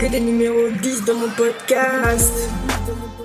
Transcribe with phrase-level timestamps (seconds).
[0.00, 2.48] Que des numéros 10 dans mon podcast.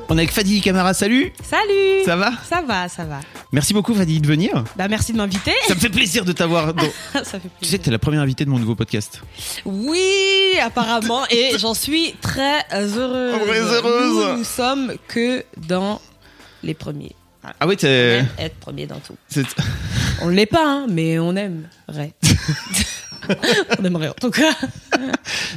[0.09, 2.31] On est avec Fadi Camara, salut Salut Ça va?
[2.47, 3.19] Ça va, ça va.
[3.51, 4.63] Merci beaucoup Fadi de venir.
[4.75, 5.53] Bah merci de m'inviter.
[5.67, 6.73] Ça me fait plaisir de t'avoir.
[6.73, 6.83] dans-
[7.13, 7.79] Ça fait Tu sais, plaisir.
[7.81, 9.21] t'es la première invitée de mon nouveau podcast.
[9.65, 13.41] Oui, apparemment, et j'en suis très heureuse.
[13.41, 14.25] Très heureuse.
[14.31, 16.01] Nous, nous sommes que dans
[16.63, 17.15] les premiers.
[17.41, 17.55] Voilà.
[17.59, 18.17] Ah oui, On t'es.
[18.19, 19.15] aime être premier dans tout.
[19.29, 19.43] c'est-
[20.21, 22.13] On l'est pas, hein, mais on aimerait.
[23.79, 24.53] on aimerait en tout cas.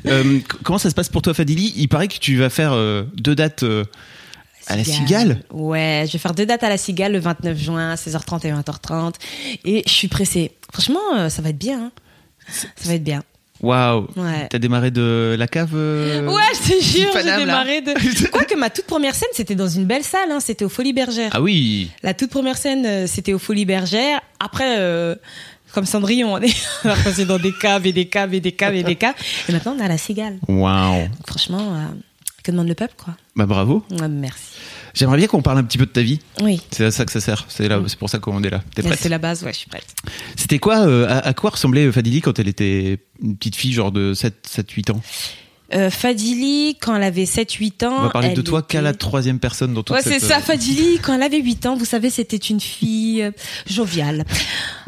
[0.07, 1.73] Euh, comment ça se passe pour toi Fadili?
[1.77, 3.85] Il paraît que tu vas faire euh, deux dates euh,
[4.67, 5.43] à la Cigale.
[5.51, 9.15] Ouais, je vais faire deux dates à la Cigale le 29 juin, 16h30 et 20h30.
[9.65, 10.53] Et je suis pressée.
[10.73, 11.85] Franchement, ça va être bien.
[11.85, 11.91] hein.
[12.51, 13.23] Ça va être bien.
[13.61, 14.47] Waouh Ouais.
[14.49, 17.45] T'as démarré de la cave euh, Ouais, je te jure, j'ai Paname, là.
[17.65, 18.29] démarré de.
[18.31, 21.33] Quoique ma toute première scène, c'était dans une belle salle, hein, c'était au Folies Bergères.
[21.35, 24.21] Ah oui La toute première scène, c'était au Folies Bergères.
[24.39, 25.17] Après, euh,
[25.73, 28.83] comme Cendrillon, on est passé dans des caves et des caves et des caves et
[28.83, 29.15] des caves.
[29.49, 30.39] Et maintenant, on est à la Cigale.
[30.49, 31.87] Waouh franchement, euh,
[32.43, 34.43] que demande le peuple, quoi Bah bravo Ouais, Merci.
[34.95, 36.19] J'aimerais bien qu'on parle un petit peu de ta vie.
[36.41, 36.61] Oui.
[36.71, 37.45] C'est à ça que ça sert.
[37.49, 38.63] C'est là, c'est pour ça qu'on est là.
[38.75, 39.87] T'es prête C'est la base, ouais, je suis prête.
[40.35, 43.93] C'était quoi euh, à, à quoi ressemblait Fadili quand elle était une petite fille, genre
[43.93, 45.01] de 7, 7 8 ans?
[45.75, 47.97] Euh, Fadili, quand elle avait 7-8 ans.
[47.99, 50.21] On va parler de toi qu'à la troisième personne dans toute Ouais, cette...
[50.21, 53.33] c'est ça, euh, Fadili, quand elle avait 8 ans, vous savez, c'était une fille euh,
[53.67, 54.25] joviale.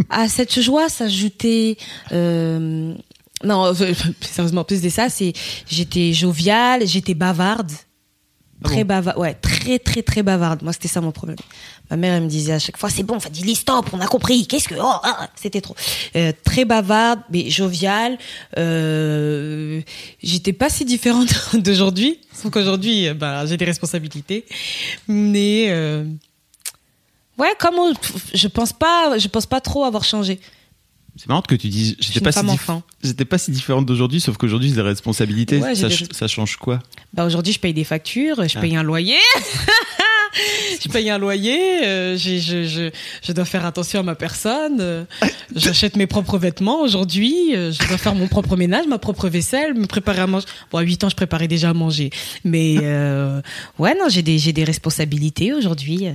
[0.08, 1.76] À cette joie s'ajoutait...
[2.12, 2.94] Euh,
[3.44, 3.72] non,
[4.22, 5.34] sérieusement, plus de ça, c'est
[5.68, 7.72] j'étais joviale, j'étais bavarde.
[8.62, 10.62] Ah Très bon bavarde, ouais, très très très bavarde.
[10.62, 11.38] Moi, c'était ça mon problème.
[11.90, 14.46] Ma mère, elle me disait à chaque fois, c'est bon, Fadili, stop, on a compris.
[14.46, 15.74] Qu'est-ce que, oh, ah, c'était trop.
[16.14, 18.16] Euh, très bavarde, mais joviale.
[18.58, 19.80] Euh,
[20.22, 24.44] j'étais pas si différente d'aujourd'hui, sauf qu'aujourd'hui, bah, j'ai des responsabilités.
[25.08, 26.04] Mais euh,
[27.38, 27.92] ouais, comme on-
[28.34, 30.38] je pense pas, je pense pas trop avoir changé.
[31.16, 32.40] C'est marrant que tu dises j'étais pas, si
[33.02, 35.58] j'étais pas si différente d'aujourd'hui, sauf qu'aujourd'hui j'ai des responsabilités.
[35.58, 36.78] Ouais, des ça change quoi?
[37.12, 38.60] Bah aujourd'hui, je paye des factures, je Ah.
[38.60, 39.18] paye un loyer.
[40.82, 42.90] je paye un loyer, euh, je, je,
[43.22, 44.78] je dois faire attention à ma personne.
[44.80, 45.04] euh,
[45.54, 49.74] J'achète mes propres vêtements aujourd'hui, euh, je dois faire mon propre ménage, ma propre vaisselle,
[49.74, 50.46] me préparer à manger.
[50.70, 52.10] Bon, à 8 ans, je préparais déjà à manger.
[52.44, 52.78] Mais
[53.78, 56.06] ouais, non, j'ai des, j'ai des responsabilités aujourd'hui.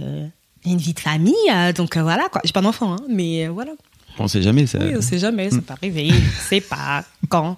[0.65, 1.33] une vie de famille,
[1.75, 2.41] donc voilà quoi.
[2.43, 3.71] J'ai pas d'enfant, hein, mais voilà.
[4.17, 4.79] On sait jamais ça.
[4.81, 6.09] Oui, on sait jamais, ça peut arriver.
[6.49, 7.57] C'est pas quand.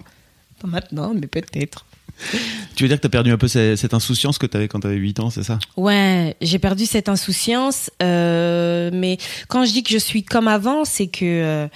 [0.59, 1.85] Pas maintenant, mais peut-être.
[2.75, 4.95] Tu veux dire que t'as perdu un peu ce- cette insouciance que t'avais quand t'avais
[4.97, 5.57] 8 ans, c'est ça?
[5.78, 9.17] Ouais, j'ai perdu cette insouciance, euh, mais
[9.47, 11.67] quand je dis que je suis comme avant, c'est que euh,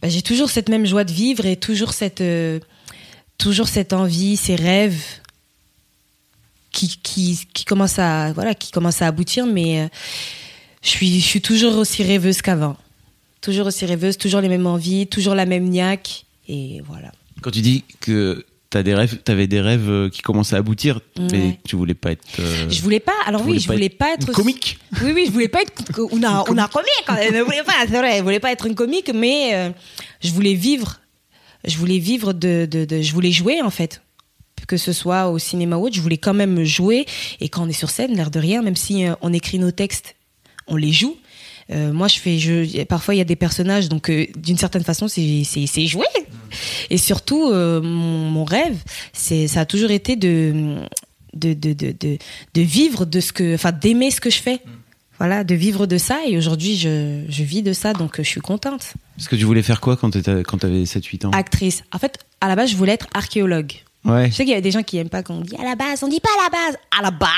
[0.00, 2.58] bah, j'ai toujours cette même joie de vivre et toujours cette, euh,
[3.38, 5.00] toujours cette envie, ces rêves
[6.72, 9.88] qui, qui, qui commencent à, voilà, qui commencent à aboutir, mais euh,
[10.82, 12.76] je suis, je suis toujours aussi rêveuse qu'avant,
[13.40, 17.12] toujours aussi rêveuse, toujours les mêmes envies, toujours la même niaque, et voilà.
[17.42, 21.00] Quand tu dis que t'as des rêves, t'avais des rêves euh, qui commençaient à aboutir,
[21.30, 22.24] mais tu voulais pas être.
[22.40, 23.12] euh, Je voulais pas.
[23.26, 24.78] Alors oui, voulais je voulais pas être une comique.
[25.02, 25.72] Oui, oui, je voulais pas être.
[26.10, 26.88] On a, on a comique.
[27.06, 27.32] quand même.
[27.34, 27.74] Je voulais pas.
[27.82, 28.18] C'est vrai.
[28.18, 29.70] Je voulais pas être une comique, mais euh,
[30.22, 31.00] je voulais vivre.
[31.64, 34.02] Je voulais vivre de, de, de- Je voulais jouer en fait.
[34.66, 37.04] Que ce soit au cinéma ou autre, je voulais quand même jouer.
[37.40, 39.70] Et quand on est sur scène, l'air de rien, même si euh, on écrit nos
[39.72, 40.14] textes,
[40.66, 41.16] on les joue.
[41.70, 42.38] Euh, moi, je fais.
[42.38, 46.06] Je, parfois, il y a des personnages, donc euh, d'une certaine façon, c'est jouer.
[46.90, 48.76] Et surtout, euh, mon, mon rêve,
[49.12, 50.76] c'est ça a toujours été de
[51.34, 52.18] de, de, de, de,
[52.54, 54.60] de vivre de ce que, enfin, d'aimer ce que je fais.
[55.18, 56.18] Voilà, de vivre de ça.
[56.26, 58.94] Et aujourd'hui, je, je vis de ça, donc je suis contente.
[59.16, 61.30] Parce que tu voulais faire quoi quand quand t'avais 7-8 ans?
[61.30, 61.84] Actrice.
[61.92, 63.72] En fait, à la base, je voulais être archéologue.
[64.04, 64.30] Ouais.
[64.30, 65.76] Je sais qu'il y a des gens qui aiment pas quand on dit à la
[65.76, 66.02] base.
[66.02, 66.76] On dit pas à la base.
[66.98, 67.28] À la base,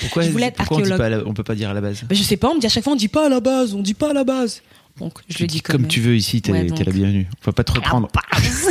[0.00, 0.98] Pourquoi, je voulais être pourquoi on, dit archéologue.
[0.98, 2.02] pas à la- on peut pas dire à la base?
[2.10, 3.38] Mais je sais pas, on me dit à chaque fois, on dit pas à la
[3.40, 4.62] base, on dit pas à la base.
[4.98, 5.90] Donc, je Tu le dis comme même.
[5.90, 7.28] tu veux ici, t'es Ouais, la bienvenue.
[7.30, 8.08] On va pas te reprendre.
[8.32, 8.68] À la base.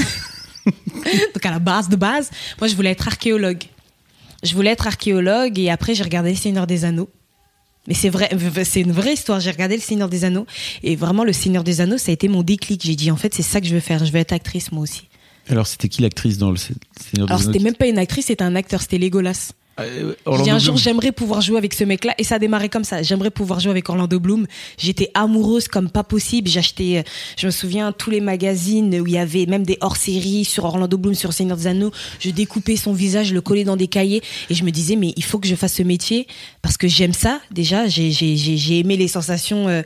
[1.33, 3.63] Donc à la base de base, moi je voulais être archéologue.
[4.43, 7.09] Je voulais être archéologue et après j'ai regardé Seigneur des Anneaux.
[7.87, 8.29] Mais c'est vrai,
[8.65, 9.39] c'est une vraie histoire.
[9.39, 10.45] J'ai regardé Le Seigneur des Anneaux
[10.83, 12.83] et vraiment Le Seigneur des Anneaux, ça a été mon déclic.
[12.85, 14.05] J'ai dit en fait c'est ça que je veux faire.
[14.05, 15.08] Je veux être actrice moi aussi.
[15.49, 18.43] Alors c'était qui l'actrice dans le Seigneur des Alors c'était même pas une actrice, c'était
[18.43, 19.51] un acteur, c'était Legolas.
[19.79, 20.13] Euh,
[20.43, 22.13] J'ai un jour, j'aimerais pouvoir jouer avec ce mec-là.
[22.17, 23.01] Et ça a démarré comme ça.
[23.01, 24.45] J'aimerais pouvoir jouer avec Orlando Bloom.
[24.77, 26.49] J'étais amoureuse comme pas possible.
[26.49, 27.03] J'achetais, euh,
[27.37, 30.97] je me souviens, tous les magazines où il y avait même des hors-séries sur Orlando
[30.97, 31.91] Bloom, sur Seigneur des Anneaux.
[32.19, 34.21] Je découpais son visage, je le collais dans des cahiers.
[34.49, 36.27] Et je me disais, mais il faut que je fasse ce métier
[36.61, 37.39] parce que j'aime ça.
[37.51, 39.81] Déjà, j'ai aimé les sensations, euh,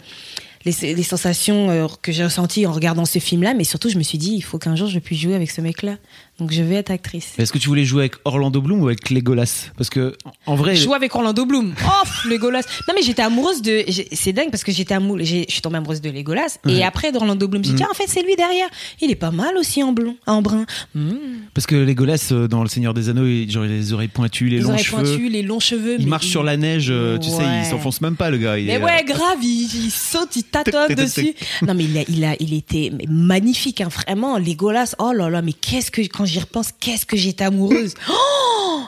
[0.65, 3.53] les, les sensations euh, que j'ai ressenties en regardant ce film-là.
[3.53, 5.61] Mais surtout, je me suis dit, il faut qu'un jour je puisse jouer avec ce
[5.61, 5.97] mec-là.
[6.43, 7.33] Donc, je vais être actrice.
[7.37, 9.69] Est-ce que tu voulais jouer avec Orlando Bloom ou avec Legolas?
[9.77, 10.13] Parce que
[10.45, 11.73] en vrai, Jouer avec Orlando Bloom.
[11.85, 12.63] Oh, Legolas.
[12.87, 13.85] Non, mais j'étais amoureuse de.
[14.11, 15.25] C'est dingue parce que j'étais amoureuse.
[15.25, 16.57] Je suis tombée amoureuse de Legolas.
[16.65, 16.73] Ouais.
[16.73, 17.77] Et après, d'Orlando Bloom, j'ai dit, Mm.
[17.77, 18.67] tiens, en fait, c'est lui derrière.
[19.01, 20.65] Il est pas mal aussi en blond, en brun.
[20.95, 21.11] Mm.
[21.53, 24.09] parce que Legolas euh, dans Le Seigneur des Anneaux, il, genre il a les oreilles
[24.09, 25.03] pointues, les, Les longs oreilles cheveux.
[25.03, 25.95] pointues, les longs cheveux.
[25.99, 28.57] Il mais marche sur la neige, euh, tu sais, il s'enfonce même pas le gars.
[28.59, 31.33] Il Mais est, euh, ouais, grave, il, il saute, il tâtonne dessus.
[31.65, 34.37] Non, mais il a, il a, il était magnifique, hein, vraiment.
[34.37, 37.93] Legolas, oh là là, mais qu'est-ce que, quand j'y repense, qu'est-ce que j'étais amoureuse.
[38.09, 38.81] Oh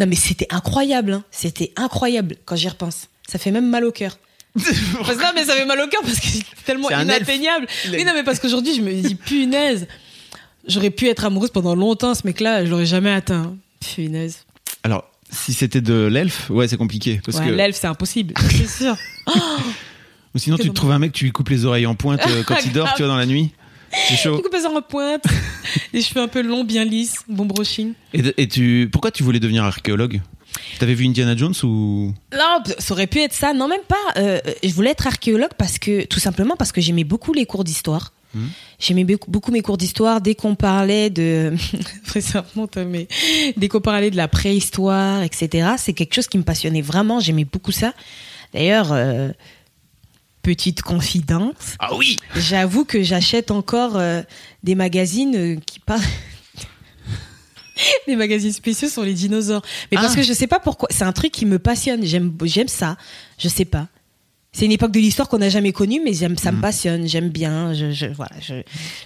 [0.00, 1.24] non, mais c'était incroyable, hein.
[1.30, 3.08] C'était incroyable quand j'y repense.
[3.28, 4.18] Ça fait même mal au cœur.
[4.56, 7.66] Non, mais ça fait mal au cœur parce que c'est tellement inatteignable.
[7.90, 9.86] Oui, non, mais parce qu'aujourd'hui, je me dis, punaise,
[10.66, 13.56] j'aurais pu être amoureuse pendant longtemps, ce mec-là, je l'aurais jamais atteint.
[13.94, 14.44] Punaise.
[14.82, 17.20] Alors, si c'était de l'elfe, ouais, c'est compliqué.
[17.24, 18.96] Parce Ouais, que l'elfe, c'est impossible, c'est sûr.
[20.34, 22.42] ou sinon, tu te trouves un mec, tu lui coupes les oreilles en pointe euh,
[22.44, 23.52] quand il dort, tu vois, dans la nuit.
[24.08, 24.36] C'est chaud.
[24.36, 25.24] Du coup, en pointe,
[25.92, 27.92] les cheveux un peu longs, bien lisses, bon brushing.
[28.12, 30.20] Et, et tu, pourquoi tu voulais devenir archéologue?
[30.78, 32.12] T'avais vu Indiana Jones ou?
[32.32, 33.52] Non, ça aurait pu être ça.
[33.52, 34.20] Non, même pas.
[34.20, 37.64] Euh, je voulais être archéologue parce que, tout simplement parce que j'aimais beaucoup les cours
[37.64, 38.12] d'histoire.
[38.34, 38.48] Mhm.
[38.78, 40.20] J'aimais beaucoup, mes cours d'histoire.
[40.20, 41.54] Dès qu'on parlait de,
[42.20, 43.08] ça remonte, hein, mais
[43.56, 47.20] dès qu'on parlait de la préhistoire, etc., c'est quelque chose qui me passionnait vraiment.
[47.20, 47.92] J'aimais beaucoup ça.
[48.52, 49.30] D'ailleurs, euh,
[50.44, 54.22] petite confidence, Ah oui j'avoue que j'achète encore euh,
[54.62, 56.00] des magazines euh, qui parlent.
[58.06, 59.62] des magazines spéciaux sur les dinosaures.
[59.90, 60.16] Mais parce Ah.
[60.16, 60.88] que je sais pas pourquoi.
[60.92, 62.04] C'est un truc qui me passionne.
[62.04, 62.96] J'aime, j'aime ça.
[63.38, 63.88] Je sais pas.
[64.56, 67.08] C'est une époque de l'histoire qu'on n'a jamais connue, mais j'aime, ça me passionne.
[67.08, 67.74] J'aime bien.
[67.74, 68.30] Je, je, voilà.
[68.40, 68.54] Je,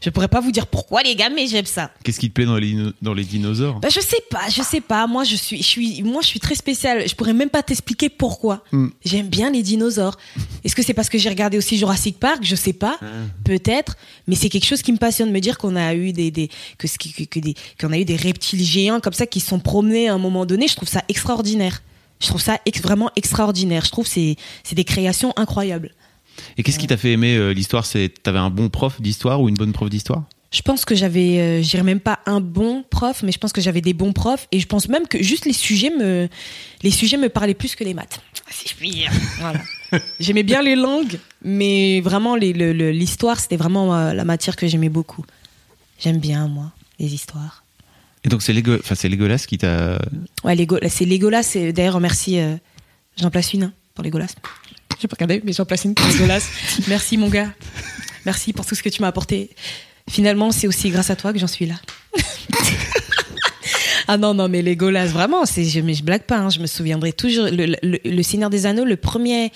[0.04, 1.90] je pourrais pas vous dire pourquoi, les gars, mais j'aime ça.
[2.04, 3.80] Qu'est-ce qui te plaît dans les, dans les dinosaures?
[3.80, 5.06] Bah, je sais pas, je sais pas.
[5.06, 7.08] Moi, je suis, je suis, moi, je suis très spéciale.
[7.08, 8.62] Je pourrais même pas t'expliquer pourquoi.
[8.72, 8.88] Mm.
[9.04, 10.18] J'aime bien les dinosaures.
[10.64, 12.40] Est-ce que c'est parce que j'ai regardé aussi Jurassic Park?
[12.42, 12.98] Je sais pas.
[13.44, 13.96] Peut-être.
[14.26, 15.30] Mais c'est quelque chose qui me passionne.
[15.32, 17.98] Me dire qu'on a eu des, des que, ce qui- que, que des, qu'on a
[17.98, 20.68] eu des reptiles géants comme ça qui se sont promenés à un moment donné.
[20.68, 21.82] Je trouve ça extraordinaire.
[22.20, 23.84] Je trouve ça ex- vraiment extraordinaire.
[23.84, 25.92] Je trouve que c'est, c'est des créations incroyables.
[26.56, 27.84] Et qu'est-ce qui t'a fait aimer euh, l'histoire?
[27.86, 30.24] C'est t'avais un bon prof d'histoire ou une bonne prof d'histoire?
[30.50, 33.52] Je pense que j'avais, euh, je dirais même pas un bon prof, mais je pense
[33.52, 36.26] que j'avais des bons profs et je pense même que juste les sujets me,
[36.82, 38.20] les sujets me parlaient plus que les maths.
[38.50, 39.10] Si je puis dire.
[39.40, 39.60] Voilà.
[40.20, 44.88] J'aimais bien les langues, mais vraiment le- l'histoire, c'était vraiment euh, la matière que j'aimais
[44.88, 45.24] beaucoup.
[45.98, 47.62] J'aime bien moi les histoires.
[48.28, 49.98] Et donc c'est Lego- enfin c'est Legolas qui t'a
[50.44, 51.42] Ouais, Lego, c'est Legolas.
[51.42, 52.38] c'est- D'ailleurs, remercie.
[52.38, 52.56] euh,
[53.18, 54.26] J'en place une hein, pour Legolas.
[55.00, 56.46] J'ai pas regardé, mais j'en place une pour Legolas.
[56.88, 57.50] Merci mon gars.
[58.26, 59.48] Merci pour tout ce que tu m'as apporté.
[60.10, 61.76] Finalement, c'est aussi grâce à toi que j'en suis là.
[64.08, 66.66] Ah non, non, mais Legolas, vraiment, c'est, je, mais je blague pas, hein, je me
[66.66, 67.44] souviendrai toujours.
[67.44, 69.52] Le, le, le Seigneur des Anneaux, le premier,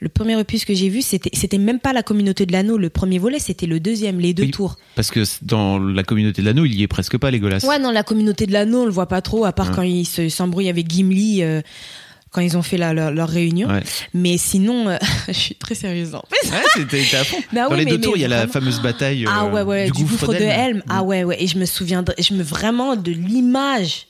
[0.00, 2.76] le premier opus que j'ai vu, c'était, c'était même pas la communauté de l'anneau.
[2.78, 4.50] Le premier volet, c'était le deuxième, les deux Oui.
[4.50, 4.76] tours.
[4.96, 7.64] parce que dans la communauté de l'anneau, il y est presque pas Legolas.
[7.64, 9.76] Ouais, non, la communauté de l'anneau, on le voit pas trop, à part Ouais.
[9.76, 11.62] quand ils se, s'embrouillent avec Gimli, euh,
[12.32, 13.68] quand ils ont fait la- leur, leur réunion.
[13.68, 13.82] Ouais.
[14.14, 14.96] Mais sinon, euh,
[15.28, 16.14] je suis très sérieuse.
[16.14, 16.50] En fait.
[16.50, 17.36] Ouais, à fond.
[17.52, 19.50] Bah Dans oui, les mais- deux tours, il y a la fameuse bataille ah euh,
[19.52, 20.78] ouais, ouais, du, du, gouffre, de Helm.
[20.78, 20.82] Mm.
[20.88, 21.36] Ah ouais, ouais.
[21.42, 24.06] Et je me souviendrai, je me vraiment de l'image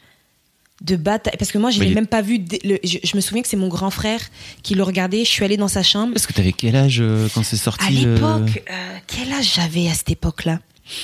[0.83, 1.35] de bataille.
[1.39, 2.41] Parce que moi, je l'ai même pas vu.
[2.65, 4.21] le- je, je me souviens que c'est mon grand frère
[4.63, 5.25] qui le regardait.
[5.25, 6.13] Je suis allée dans sa chambre.
[6.13, 9.89] Parce que t'avais quel âge euh, quand c'est sorti À l'époque, euh, quel âge j'avais
[9.89, 10.59] à cette époque-là?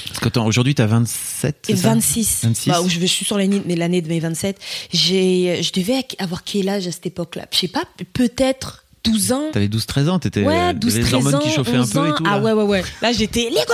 [0.08, 2.40] Parce qu'attends, aujourd'hui t'as 27 Et c'est ça 26.
[2.44, 2.68] 26.
[2.70, 4.58] Bah, je, je suis sur l'année, mais l'année de mes 27.
[4.92, 7.46] J'ai, je devais avoir quel âge à cette époque-là?
[7.52, 9.44] Je sais pas, peut-être 12 ans.
[9.52, 11.82] T'avais 12-13 ans, t'étais Ouais, euh, 12, t'avais les 13 hormones ans, qui chauffaient un
[11.82, 12.24] 11 peu et tout.
[12.26, 12.42] Ah là.
[12.42, 12.84] ouais, ouais, ouais.
[13.02, 13.64] Là, j'étais Légolas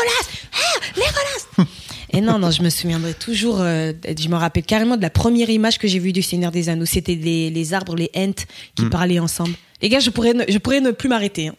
[0.53, 1.69] Ah, Légolas
[2.11, 5.51] Et non, non, je me souviendrai toujours, euh, je me rappelle carrément de la première
[5.51, 6.85] image que j'ai vue du Seigneur des Anneaux.
[6.87, 8.33] C'était les, les arbres, les ents
[8.77, 8.91] qui Mm.
[8.91, 9.55] parlaient ensemble.
[9.83, 11.49] Les gars, je pourrais ne, je pourrais ne plus m'arrêter.
[11.49, 11.55] hein.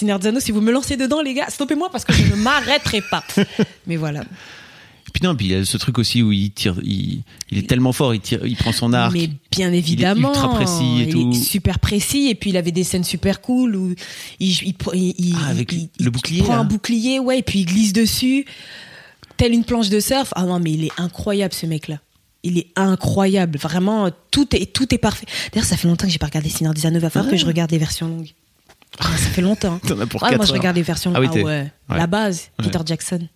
[0.00, 3.02] Le Anneaux, si vous me lancez dedans, les gars, stoppez-moi parce que je ne m'arrêterai
[3.10, 3.22] pas.
[3.86, 4.20] Mais voilà.
[4.20, 7.58] Et puis non, puis il y a ce truc aussi où il tire, il, il
[7.58, 9.12] est tellement fort, il tire, il prend son arc.
[9.12, 10.28] Mais bien évidemment.
[10.32, 11.30] ultra précis et il tout.
[11.32, 12.28] est super précis.
[12.28, 13.94] Et puis il avait des scènes super cool où
[14.40, 16.60] il, il, il- il- Ah, avec il- le il bouclier, prend là.
[16.60, 18.46] un bouclier, ouais, et puis il glisse dessus,
[19.36, 20.32] telle une planche de surf.
[20.36, 21.98] Ah non, mais il est incroyable ce mec-là.
[22.44, 24.08] Il est incroyable, vraiment.
[24.30, 25.26] Tout est tout est parfait.
[25.52, 26.96] D'ailleurs, ça fait longtemps que j'ai pas regardé Seigneur des Anneaux.
[26.98, 28.30] Il va falloir Ah que je regarde les versions longues.
[28.98, 29.78] Ah, ça fait longtemps.
[29.86, 31.70] T'en as pour Ouais, moi, je regarde les versions Ah oui, t'es- ouais.
[31.88, 31.96] ouais.
[31.96, 32.50] La base.
[32.58, 33.26] Peter Jackson.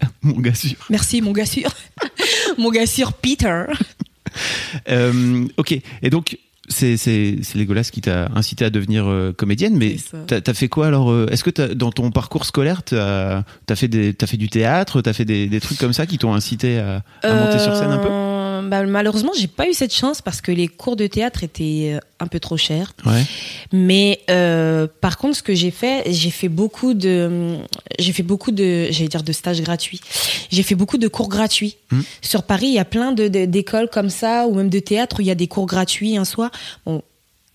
[0.22, 0.76] Mon gars sûr.
[0.90, 1.70] Merci, mon gars sûr.
[2.58, 3.64] mon gars sûr, Peter.
[4.90, 5.80] Euh, ok.
[6.02, 6.36] Et donc,
[6.68, 10.88] c'est c'est c'est Legolas qui t'a incité à devenir euh, comédienne, mais t'as fait quoi
[10.88, 15.00] alors euh, Est-ce que dans ton parcours scolaire, t'as as fait des fait du théâtre,
[15.00, 17.90] t'as fait des, des trucs comme ça qui t'ont incité à, à monter sur scène
[17.92, 18.08] un peu?
[18.66, 21.98] Bah, Malheureusement, j'ai pas eu cette chance parce que les cours de théâtre étaient euh,
[22.20, 22.92] un peu trop chers.
[23.06, 23.22] Ouais.
[23.72, 27.56] Mais euh, par contre, ce que j'ai fait, j'ai fait beaucoup de,
[27.98, 30.00] j'ai fait beaucoup de, j'allais dire de stages gratuits.
[30.50, 31.76] J'ai fait beaucoup de cours gratuits.
[31.90, 32.00] Hmm.
[32.22, 35.16] Sur Paris, il y a plein de- de- d'écoles comme ça ou même de théâtre
[35.18, 36.50] où il y a des cours gratuits un soir.
[36.84, 37.02] Bon,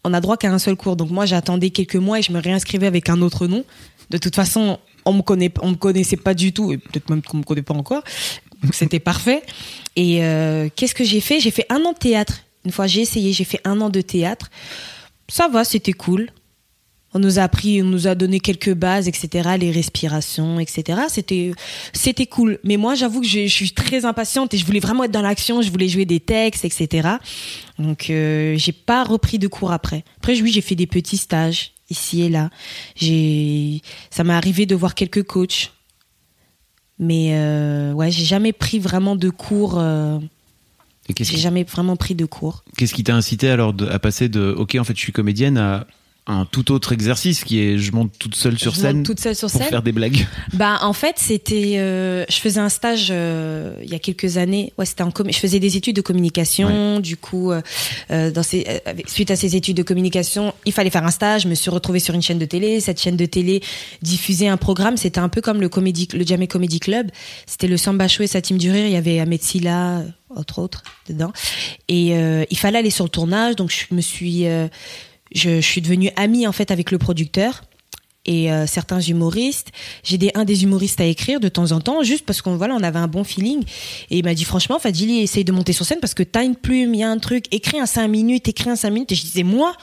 [0.04, 0.96] on a droit qu'à un seul cours.
[0.96, 3.64] Donc moi, j'attendais quelques mois et je me réinscrivais avec un autre nom.
[4.10, 7.22] De toute façon, on me connaît, on me connaissait pas du tout et peut-être même
[7.22, 8.04] qu'on me connaît pas encore.
[8.64, 9.44] Donc c'était parfait.
[9.96, 11.40] Et euh, qu'est-ce que j'ai fait?
[11.40, 12.42] J'ai fait un an de théâtre.
[12.66, 13.34] Une fois, j'ai essayé.
[13.34, 14.50] J'ai fait un an de théâtre.
[15.28, 16.30] Ça va, c'était cool.
[17.14, 21.02] On nous a appris, on nous a donné quelques bases, etc., les respirations, etc.
[21.10, 21.52] C'était,
[21.92, 22.58] c'était cool.
[22.64, 25.62] Mais moi, j'avoue que je, suis très impatiente et je voulais vraiment être dans l'action.
[25.62, 27.10] Je voulais jouer des textes, etc.
[27.80, 30.06] Donc, euh, j'ai pas repris de cours après.
[30.18, 32.50] Après, oui, j'ai fait des petits stages ici et là.
[32.96, 35.72] J'ai, ça m'est arrivé de voir quelques coachs.
[37.00, 39.80] Mais euh, ouais, j'ai jamais pris vraiment de cours.
[39.80, 40.20] euh,
[41.08, 42.64] j'ai qui, jamais vraiment pris de cours.
[42.78, 45.58] qu'est-ce qui t'a incité alors de- à passer de OK, en fait, je suis comédienne
[45.58, 45.88] à
[46.28, 49.36] un tout autre exercice qui est je monte toute seule sur Je scène toute seule
[49.36, 49.70] sur pour scène.
[49.70, 50.28] faire des blagues.
[50.54, 54.72] Bah en fait c'était euh, je faisais un stage euh, il y a quelques années.
[54.78, 57.00] Ouais c'était en je faisais des études de communication.
[57.00, 61.12] Du coup euh, dans ces suite à ces études de communication il fallait faire un
[61.12, 61.44] stage.
[61.44, 62.80] Je me suis retrouvée sur une chaîne de télé.
[62.82, 63.64] Cette chaîne de télé
[64.04, 64.98] diffusait un programme.
[64.98, 67.10] C'était un peu comme le comédie le Comedy Club.
[67.48, 68.86] C'était le Samba Show et sa team du rire.
[68.86, 71.34] Il y avait Ahmed Silla entre autres dedans.
[71.88, 72.14] Et
[72.50, 73.56] il fallait aller sur le tournage.
[73.56, 74.46] Donc je me suis
[75.34, 77.64] je, je suis devenue amie en fait avec le producteur
[78.26, 79.70] et euh, certains humoristes.
[80.04, 82.76] J'ai aidé un des humoristes à écrire de temps en temps, juste parce qu'on voilà,
[82.76, 83.64] on avait un bon feeling.
[84.12, 86.56] Et il m'a dit franchement, Fadili, essaye de monter sur scène parce que t'as une
[86.56, 89.12] plume, il y a un truc, écris un 5 minutes, écris un 5 minutes.
[89.12, 89.76] Et je disais moi?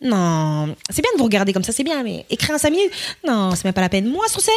[0.00, 2.92] Non, c'est bien de vous regarder comme ça, c'est bien, mais écrire un 5 minutes,
[3.26, 4.06] non, c'est même pas la peine.
[4.08, 4.54] Moi sur scène,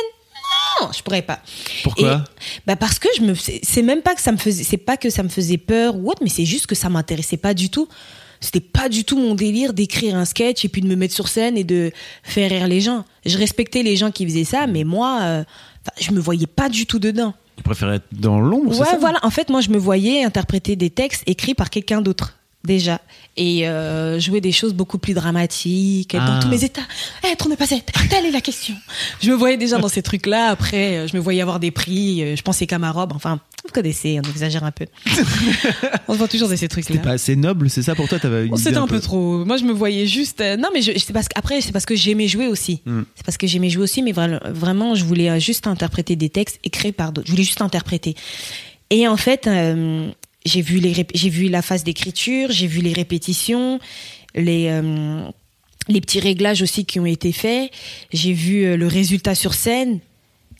[0.82, 1.40] non, je pourrais pas.
[1.84, 2.24] Pourquoi?
[2.26, 4.98] Et- bah parce que je me, c'est même pas que ça me faisait, c'est pas
[4.98, 7.70] que ça me faisait peur ou autre, mais c'est juste que ça m'intéressait pas du
[7.70, 7.88] tout.
[8.42, 11.28] C'était pas du tout mon délire d'écrire un sketch et puis de me mettre sur
[11.28, 11.92] scène et de
[12.24, 13.06] faire rire les gens.
[13.26, 15.44] Je respectais les gens qui faisaient ça, mais moi, euh,
[16.00, 17.34] je me voyais pas du tout dedans.
[17.58, 18.98] Tu préférais être dans l'ombre, Ouais, ça?
[19.00, 19.20] voilà.
[19.24, 23.02] En fait, moi, je me voyais interpréter des textes écrits par quelqu'un d'autre déjà
[23.38, 26.26] et euh, jouer des choses beaucoup plus dramatiques Ah.
[26.28, 26.82] dans tous mes états.
[27.24, 27.90] Eh, tourne pas cette.
[28.10, 28.76] Telle est la question.
[29.22, 30.48] Je me voyais déjà dans ces trucs-là.
[30.50, 32.22] Après, euh, je me voyais avoir des prix.
[32.24, 33.14] euh, Je pensais qu'à ma robe.
[33.16, 34.86] Enfin, vous connaissez, on exagère un peu.
[36.08, 36.94] on se voit toujours de ces trucs-là.
[36.96, 38.20] C'était pas assez noble, c'est ça pour toi?
[38.20, 39.46] T'avais idée C'était un peu trop.
[39.46, 40.42] Moi, je me voyais juste.
[40.60, 42.82] non, mais je, c'est parce que, après, c'est parce que j'aimais jouer aussi.
[42.86, 43.02] Mm.
[43.16, 46.60] C'est parce que j'aimais jouer aussi, mais vra- vraiment, je voulais juste interpréter des textes
[46.64, 47.28] écrits par d'autres.
[47.28, 48.16] Je voulais juste interpréter.
[48.90, 50.10] Et en fait, euh,
[50.46, 53.80] j'ai vu les, j'ai vu la phase d'écriture, j'ai vu les répétitions,
[54.36, 54.68] les.
[54.70, 55.30] euh,
[55.88, 57.72] les petits réglages aussi qui ont été faits,
[58.14, 60.00] j'ai vu euh, le résultat sur scène,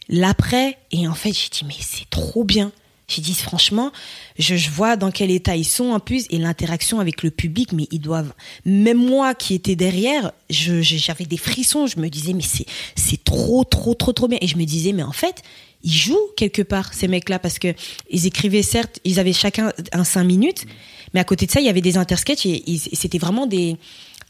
[0.10, 2.72] l'après, et en fait j'ai dit mais c'est trop bien.
[3.08, 3.92] J'ai dit franchement,
[4.40, 7.74] je, je vois dans quel état ils sont en plus et l'interaction avec le public,
[7.74, 8.34] mais ils doivent.
[8.66, 11.88] Même moi qui étais derrière, j'avais des frissons.
[11.88, 14.38] Je me disais mais c'est c'est trop trop trop trop bien.
[14.42, 15.44] Et je me disais mais en fait
[15.84, 17.74] ils jouent quelque part ces mecs-là parce que
[18.10, 20.66] ils écrivaient certes, ils avaient chacun un cinq minutes,
[21.14, 23.78] mais à côté de ça il y avait des intersketchs et, et c'était vraiment des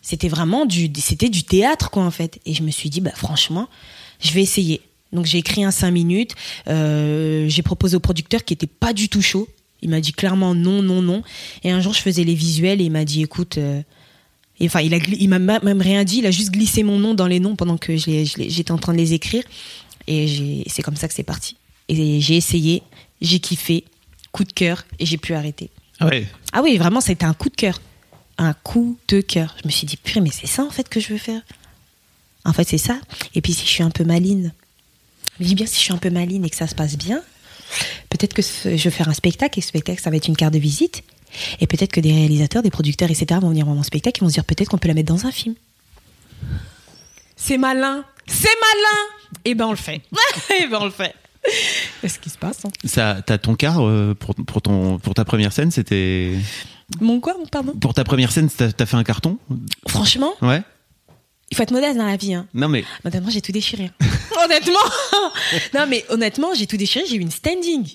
[0.02, 2.40] c'était vraiment du c'était du théâtre quoi en fait.
[2.46, 3.68] Et je me suis dit bah franchement
[4.20, 4.82] je vais essayer.
[5.14, 6.36] Donc j'ai écrit un 5 minutes.
[6.68, 9.48] Euh, j'ai proposé au producteur qui était pas du tout chaud.
[9.82, 11.22] Il m'a dit clairement non, non, non.
[11.64, 13.58] Et un jour je faisais les visuels et il m'a dit écoute.
[13.58, 13.82] euh,
[14.64, 16.20] enfin il m'a même rien dit.
[16.20, 18.98] Il a juste glissé mon nom dans les noms pendant que j'étais en train de
[18.98, 19.44] les écrire.
[20.14, 21.56] Et c'est comme ça que c'est parti.
[21.88, 22.84] Et j'ai essayé,
[23.22, 23.86] j'ai kiffé,
[24.32, 25.70] coup de cœur et j'ai pu arrêter.
[26.00, 26.28] Ah ouais.
[26.54, 27.80] Ah oui, vraiment, c'était un coup de cœur.
[28.38, 29.56] Un coup de cœur.
[29.62, 31.42] Je me suis dit, purée, mais c'est ça en fait que je veux faire.
[32.44, 33.00] En fait, c'est ça.
[33.36, 34.52] Et puis si je suis un peu maline,
[35.40, 36.98] je me dis bien si je suis un peu maline et que ça se passe
[36.98, 37.22] bien,
[38.10, 40.36] peut-être que ce- je vais faire un spectacle et ce spectacle, ça va être une
[40.36, 41.04] carte de visite.
[41.62, 43.40] Et peut-être que des réalisateurs, des producteurs, etc.
[43.42, 45.26] vont venir voir mon spectacle et vont se dire peut-être qu'on peut la mettre dans
[45.26, 45.56] un film.
[47.38, 49.21] C'est malin, c'est malin.
[49.46, 50.02] Et ben on le fait.
[50.62, 51.14] Et ben on le fait.
[52.02, 52.66] C'est ce qui se passe.
[52.66, 52.70] hein?
[52.86, 56.34] Ça, t'as ton quart euh, pour, pour, ton, pour ta première scène, c'était.
[57.00, 57.74] Mon quoi, mon pardon?
[57.74, 59.38] Pour ta première scène, t'as t'as fait un carton?
[59.88, 60.62] Franchement, Ouais.
[61.50, 62.34] il faut être modeste dans la vie.
[62.34, 62.48] Hein.
[62.54, 62.84] Non, mais.
[63.06, 63.90] Honnêtement, j'ai tout déchiré.
[64.46, 64.80] honnêtement
[65.74, 67.06] Non, mais honnêtement, j'ai tout déchiré.
[67.10, 67.88] J'ai eu une standing.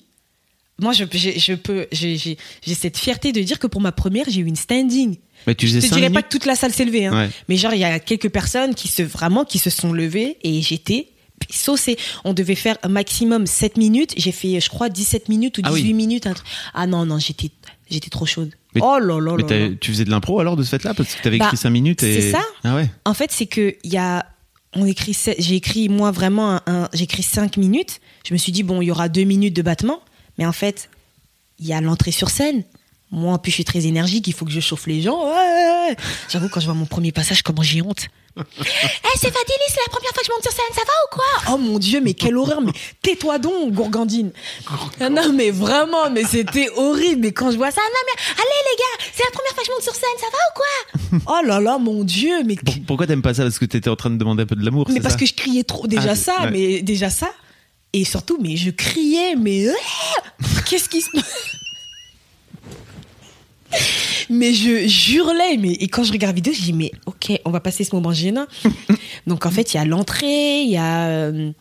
[0.78, 3.92] Moi, je, j'ai- je peux, j'ai, j'ai, j'ai cette fierté de dire que pour ma
[3.92, 5.16] première, j'ai eu une standing.
[5.46, 7.14] mais tu Je te dirais pas que toute la salle s'est levée, hein.
[7.16, 7.30] Ouais.
[7.48, 10.60] mais genre il y a quelques personnes qui se vraiment qui se sont levées et
[10.60, 11.08] j'étais
[11.50, 11.96] saucée.
[12.24, 14.12] On devait faire un maximum 7 minutes.
[14.16, 15.92] J'ai fait, je crois, 17 minutes ou Ah 18 oui.
[15.94, 16.26] minutes.
[16.26, 16.46] un truc.
[16.74, 17.50] Ah non, non, j'étais
[17.88, 18.50] J'étais trop chaude.
[18.74, 19.68] Mais- oh là là là.
[19.80, 20.92] tu faisais de l'impro alors de ce fait-là?
[20.92, 22.20] Parce que t'avais Bah, écrit 5 minutes et.
[22.20, 22.42] c'est ça.
[22.64, 22.90] Ah ouais.
[23.04, 24.26] En fait, c'est que il y a,
[24.74, 28.00] on écrit, j'ai écrit moi vraiment un, un- j'ai écrit cinq minutes.
[28.26, 30.00] Je me suis dit bon, il y aura deux minutes de battement,
[30.36, 30.90] mais en fait,
[31.60, 32.64] il y a l'entrée sur scène.
[33.12, 35.25] Moi, en plus, je suis très énergique, il faut que je chauffe les gens.
[35.25, 35.96] Ouais, ouais, ouais.
[36.28, 38.06] J'avoue, quand je vois mon premier passage, comment j'ai honte.
[38.38, 41.14] Eh, c'est Fadili, c'est la première fois que je monte sur scène, ça va ou
[41.14, 41.54] quoi?
[41.54, 44.30] Oh mon dieu, mais quelle horreur, mais tais-toi donc, gourgandine.
[45.00, 47.22] Ah non, mais vraiment, mais c'était horrible.
[47.22, 49.66] Mais quand je vois ça, non, mais allez les gars, c'est la première fois que
[49.68, 50.38] je monte sur scène, ça va
[51.18, 51.40] ou quoi?
[51.40, 53.44] Oh là là, mon dieu, mais Pour- pourquoi t'aimes pas ça?
[53.44, 55.20] Parce que t'étais en train de demander un peu de l'amour, mais c'est parce ça?
[55.20, 55.86] que je criais trop.
[55.86, 56.50] Déjà Ah, ça, ouais.
[56.50, 57.30] mais déjà ça.
[57.94, 61.08] Et surtout, mais je criais, mais ah qu'est-ce qui se
[64.30, 67.50] Mais je jurelais, mais et quand je regarde la vidéo, je dis mais ok, on
[67.50, 68.46] va passer ce moment gênant.
[69.26, 71.52] Donc en fait, il y a l'entrée, il y a euh,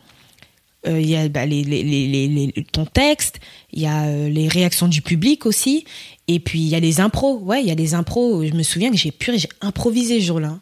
[0.87, 3.39] euh, il y a bah, les, les, les, les- les- ton texte,
[3.73, 5.85] il y a euh, les réactions du public aussi,
[6.27, 7.37] et puis il y a les impros.
[7.39, 8.43] Ouais, il y a les impros.
[8.45, 10.59] Je me souviens que j'ai puré, j'ai improvisé ce jour-là.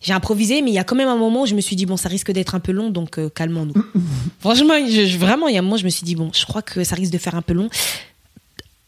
[0.00, 1.86] J'ai improvisé, mais il y a quand même un moment où je me suis dit
[1.86, 3.74] bon, ça risque d'être un peu long, donc euh, calmons-nous.
[4.40, 6.44] Franchement, je- je- vraiment, il y a un moment, je me suis dit bon, je
[6.44, 7.68] crois que ça risque de faire un peu long.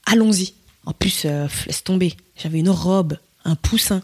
[0.04, 0.52] Allons-y.
[0.86, 2.14] En plus, euh, laisse tomber.
[2.36, 4.02] J'avais une robe, un poussin.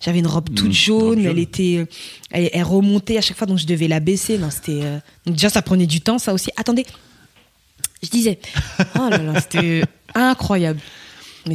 [0.00, 1.86] J'avais une robe toute Mmh, jaune, elle était, euh,
[2.30, 4.38] elle, elle remontait à chaque fois, donc je devais la baisser.
[4.38, 6.50] Non, c'était euh, donc déjà ça prenait du temps, ça aussi.
[6.56, 6.86] Attendez,
[8.04, 8.38] je disais,
[8.94, 9.82] oh là là, c'était
[10.14, 10.78] incroyable.
[11.46, 11.54] Mais.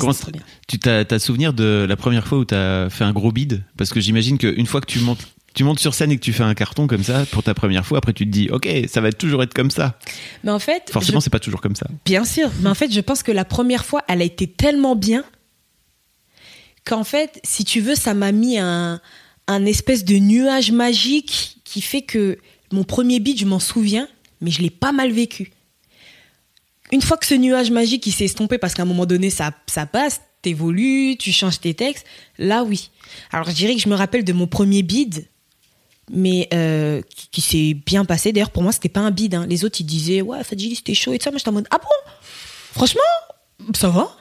[0.67, 3.63] Tu t'as souvenir de la première fois où t'as fait un gros bide?
[3.77, 6.33] Parce que j'imagine qu'une fois que tu montes, tu montes sur scène et que tu
[6.33, 9.01] fais un carton comme ça pour ta première fois, après tu te dis, ok, ça
[9.01, 9.97] va toujours être comme ça.
[10.43, 11.87] Mais en fait, Forcément, je- c'est pas toujours comme ça.
[12.05, 14.95] Bien sûr, mais en fait, je pense que la première fois, elle a été tellement
[14.95, 15.23] bien
[16.85, 18.99] qu'en fait, si tu veux, ça m'a mis un,
[19.47, 22.37] un espèce de nuage magique qui fait que
[22.71, 24.07] mon premier beat, je m'en souviens,
[24.41, 25.51] mais je l'ai pas mal vécu.
[26.91, 29.51] Une fois que ce nuage magique il s'est estompé, parce qu'à un moment donné, ça,
[29.67, 32.05] ça passe, t'évolues, tu changes tes textes,
[32.37, 32.89] là oui.
[33.31, 35.25] Alors je dirais que je me rappelle de mon premier bid,
[36.11, 38.31] mais euh, qui, s'est bien passé.
[38.31, 39.35] D'ailleurs, pour moi, c'était pas un bid.
[39.35, 39.45] hein.
[39.47, 41.31] Les autres, ils disaient, ouais, Fadjili, c'était chaud et tout ça.
[41.31, 42.11] Moi, j'étais en mode, ah bon?
[42.73, 43.01] Franchement,
[43.75, 44.15] ça va.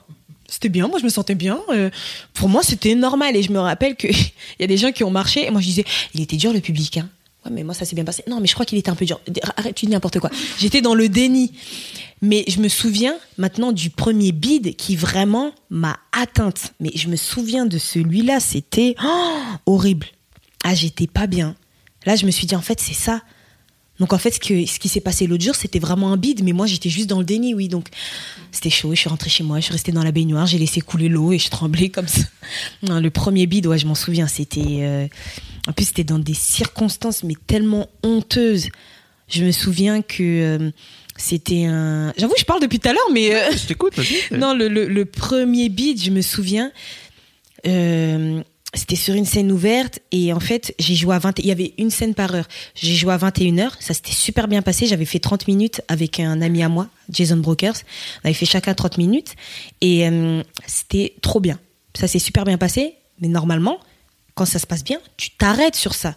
[0.47, 1.59] C'était bien, moi je me sentais bien.
[1.69, 1.89] Euh,
[2.33, 3.35] pour moi, c'était normal.
[3.35, 4.15] Et je me rappelle qu'il
[4.59, 5.45] y a des gens qui ont marché.
[5.47, 6.97] Et moi, je disais, il était dur le public.
[6.97, 7.09] Hein.
[7.43, 8.23] Ouais, mais moi, ça s'est bien passé.
[8.27, 9.19] Non, mais je crois qu'il était un peu dur.
[9.57, 10.29] Arrête, tu dis n'importe quoi.
[10.59, 11.51] J'étais dans le déni.
[12.21, 16.73] Mais je me souviens maintenant du premier bid qui vraiment m'a atteinte.
[16.79, 20.07] Mais je me souviens de celui-là, c'était oh, horrible.
[20.63, 21.55] Ah, j'étais pas bien.
[22.05, 23.21] Là, je me suis dit, en fait, c'est ça.
[23.99, 26.43] Donc, en fait, ce, que, ce qui s'est passé l'autre jour, c'était vraiment un bide,
[26.43, 27.67] mais moi, j'étais juste dans le déni, oui.
[27.67, 27.87] Donc,
[28.51, 28.89] c'était chaud.
[28.95, 31.31] Je suis rentrée chez moi, je suis restée dans la baignoire, j'ai laissé couler l'eau
[31.31, 32.21] et je tremblais comme ça.
[32.83, 34.61] Non, le premier bide, ouais, je m'en souviens, c'était.
[34.81, 35.07] euh,
[35.67, 38.69] En plus, c'était dans des circonstances, mais tellement honteuses.
[39.29, 40.71] Je me souviens que euh,
[41.15, 42.13] c'était un.
[42.17, 43.33] J'avoue, je parle depuis tout à l'heure, mais.
[43.35, 44.17] euh, Je t'écoute, vas-y.
[44.37, 46.71] non, le, le- le premier beat, je me souviens,
[47.67, 48.41] euh,
[48.73, 51.73] c'était sur une scène ouverte et en fait, j'ai joué à 20, il y avait
[51.77, 52.47] une scène par heure.
[52.75, 54.87] J'ai joué à 21h, ça s'était super bien passé.
[54.87, 57.75] J'avais fait 30 minutes avec un ami à moi, Jason Brokers.
[58.23, 59.35] On avait fait chacun 30 minutes
[59.81, 61.59] et euh, c'était trop bien.
[61.93, 63.79] Ça s'est super bien passé, mais normalement,
[64.33, 66.15] quand ça se passe bien, tu t'arrêtes sur ça.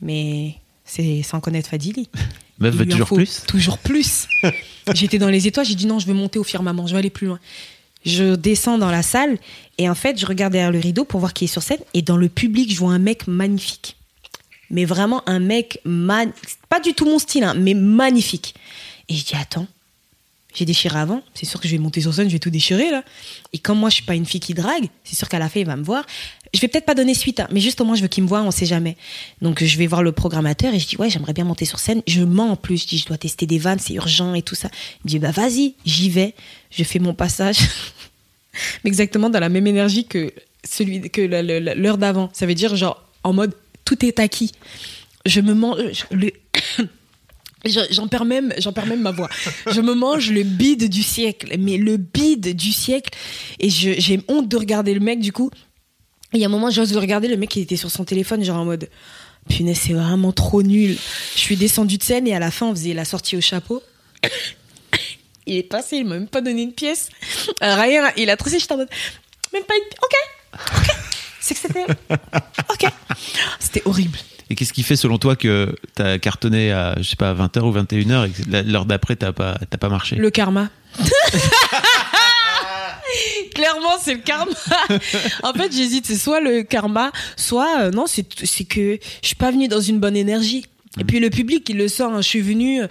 [0.00, 2.08] Mais c'est sans connaître Fadili.
[2.60, 3.42] Meuf veut toujours plus.
[3.46, 4.28] Toujours plus.
[4.94, 7.10] J'étais dans les étoiles, j'ai dit non, je veux monter au firmament, je veux aller
[7.10, 7.40] plus loin.
[8.04, 9.38] Je descends dans la salle
[9.78, 12.02] et en fait, je regarde derrière le rideau pour voir qui est sur scène et
[12.02, 13.96] dans le public, je vois un mec magnifique.
[14.70, 16.32] Mais vraiment un mec man...
[16.68, 18.54] pas du tout mon style, hein, mais magnifique.
[19.08, 19.66] Et je dis attends,
[20.54, 22.90] j'ai déchiré avant, c'est sûr que je vais monter sur scène, je vais tout déchirer
[22.90, 23.04] là.
[23.52, 25.60] Et comme moi je suis pas une fille qui drague, c'est sûr qu'à la fin
[25.60, 26.04] il va me voir.
[26.52, 28.28] Je vais peut-être pas donner suite, hein, mais juste au moins je veux qu'il me
[28.28, 28.96] voit, on sait jamais.
[29.40, 32.02] Donc je vais voir le programmateur et je dis ouais j'aimerais bien monter sur scène.
[32.08, 34.56] Je mens en plus, je dis je dois tester des vannes, c'est urgent et tout
[34.56, 34.68] ça.
[35.04, 36.34] Il dit bah vas-y, j'y vais.
[36.70, 37.58] Je fais mon passage,
[38.84, 40.32] mais exactement dans la même énergie que
[40.68, 42.30] celui que l'heure d'avant.
[42.32, 44.52] Ça veut dire genre en mode tout est acquis.
[45.26, 45.76] Je me mens
[46.10, 46.30] le
[47.66, 49.28] Je- J'en perds même, j'en perds même ma voix.
[49.70, 53.10] Je me mange le bide du siècle, mais le bide du siècle.
[53.58, 55.50] Et j'ai honte de regarder le mec du coup.
[56.32, 58.44] Il y a un moment, j'ose de regarder le mec, il était sur son téléphone,
[58.44, 58.88] genre en mode,
[59.48, 60.96] punaise, c'est vraiment trop nul.
[61.34, 63.82] Je suis descendue de scène et à la fin, on faisait la sortie au chapeau.
[65.46, 67.08] Il est passé, il m'a même pas donné une pièce.
[67.62, 68.88] Euh, Rien, il a tracé, j'étais en mode,
[69.52, 69.98] même pas une pièce.
[70.04, 70.96] Ok, ok.
[71.40, 71.84] C'est que c'était.
[72.68, 72.92] Ok.
[73.58, 74.16] C'était horrible.
[74.50, 77.72] Et qu'est-ce qui fait selon toi que t'as cartonné à, je sais pas, 20h ou
[77.72, 80.16] 21h et que l'heure d'après t'as pas, t'as pas marché?
[80.16, 80.68] Le karma.
[83.54, 84.52] Clairement, c'est le karma.
[85.42, 86.06] en fait, j'hésite.
[86.06, 88.24] C'est soit le karma, soit euh, non, c'est
[88.64, 90.64] que je suis pas venue dans une bonne énergie.
[91.00, 92.02] Et puis le public, il le sent.
[92.04, 92.20] hein.
[92.20, 92.82] Je suis venue.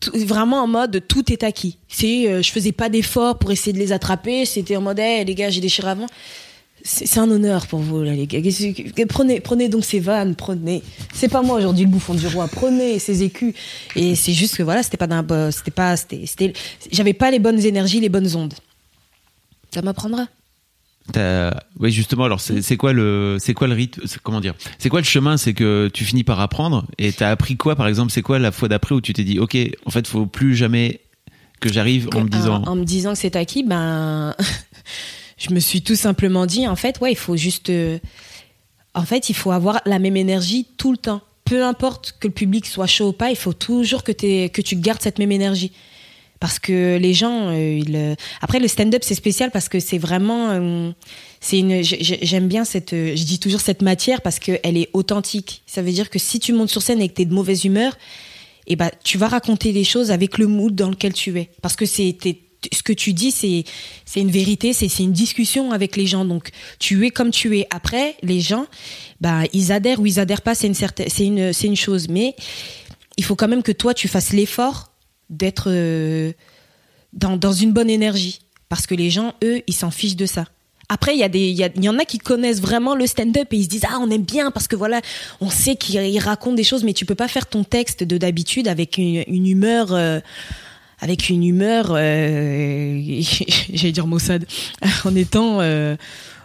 [0.00, 1.76] tout- vraiment en mode tout est acquis.
[1.88, 4.44] C'est, euh, je faisais pas d'efforts pour essayer de les attraper.
[4.44, 6.06] C'était en mode, hey, les gars, j'ai déchiré avant.
[6.82, 8.38] C'est un honneur pour vous, là, les gars.
[9.06, 10.82] Prenez, prenez donc ces vannes, prenez.
[11.12, 12.48] C'est pas moi aujourd'hui le bouffon du roi.
[12.48, 13.52] Prenez ces écus.
[13.96, 16.22] Et c'est juste que voilà, c'était pas d'un, bo- c'était pas, c'était,
[16.90, 18.54] j'avais pas les bonnes énergies, les bonnes ondes.
[19.72, 20.26] Ça m'apprendra.
[21.78, 22.24] Oui, justement.
[22.24, 25.54] Alors, c'est quoi le, c'est quoi le rythme Comment dire C'est quoi le chemin C'est
[25.54, 26.86] que tu finis par apprendre.
[26.98, 29.38] Et t'as appris quoi, par exemple C'est quoi la fois d'après où tu t'es dit,
[29.38, 29.56] ok,
[29.86, 31.00] en fait, faut plus jamais
[31.60, 32.62] que j'arrive en me disant.
[32.62, 34.34] en, en me disant que c'est acquis, ben,
[35.38, 37.98] je me suis tout simplement dit, en fait, ouais, il faut juste, euh,
[38.94, 41.22] en fait, il faut avoir la même énergie tout le temps.
[41.44, 45.02] Peu importe que le public soit chaud ou pas, il faut toujours que tu gardes
[45.02, 45.72] cette même énergie.
[46.40, 49.98] Parce que les gens, euh, ils, euh, après le stand-up c'est spécial parce que c'est
[49.98, 50.90] vraiment, euh,
[51.40, 54.78] c'est une, j'ai- j'ai- j'aime bien cette, je dis toujours cette matière parce que elle
[54.78, 55.62] est authentique.
[55.66, 57.96] Ça veut dire que si tu montes sur scène et que t'es de mauvaise humeur,
[58.66, 61.50] et ben tu vas raconter les choses avec le mood dans lequel tu es.
[61.60, 62.16] Parce que c'est
[62.72, 63.64] ce que tu dis c'est
[64.04, 66.24] c'est une vérité c'est c'est une discussion avec les gens.
[66.24, 67.66] Donc tu es comme tu es.
[67.70, 68.66] Après les gens
[69.20, 72.08] ben ils adhèrent ou ils adhèrent pas c'est une certaine c'est une c'est une chose.
[72.08, 72.34] Mais
[73.18, 74.89] il faut quand même que toi tu fasses l'effort
[75.30, 76.32] d'être euh,
[77.12, 78.40] dans dans une bonne énergie.
[78.68, 80.44] Parce que les gens eux ils s'en fichent de ça.
[80.92, 83.46] Après, il y, a des, y, a- y en a qui connaissent vraiment le stand-up
[83.52, 85.00] et ils se disent ah on aime bien parce que voilà
[85.40, 88.18] on sait qu'il il raconte des choses mais tu peux pas faire ton texte de
[88.18, 90.18] d'habitude avec une, humeur euh,
[90.98, 93.00] avec une humeur euh,
[93.72, 94.44] j'allais dire Mossad
[95.04, 95.58] en étant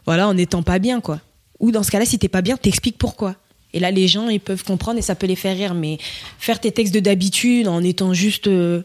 [0.05, 1.19] voilà en étant pas bien quoi.
[1.59, 3.35] Ou dans ce cas-là si t'es pas bien t'expliques pourquoi
[3.75, 5.99] et là les gens ils peuvent comprendre et ça peut les faire rire mais
[6.39, 8.81] faire tes textes de d'habitude en étant juste euh,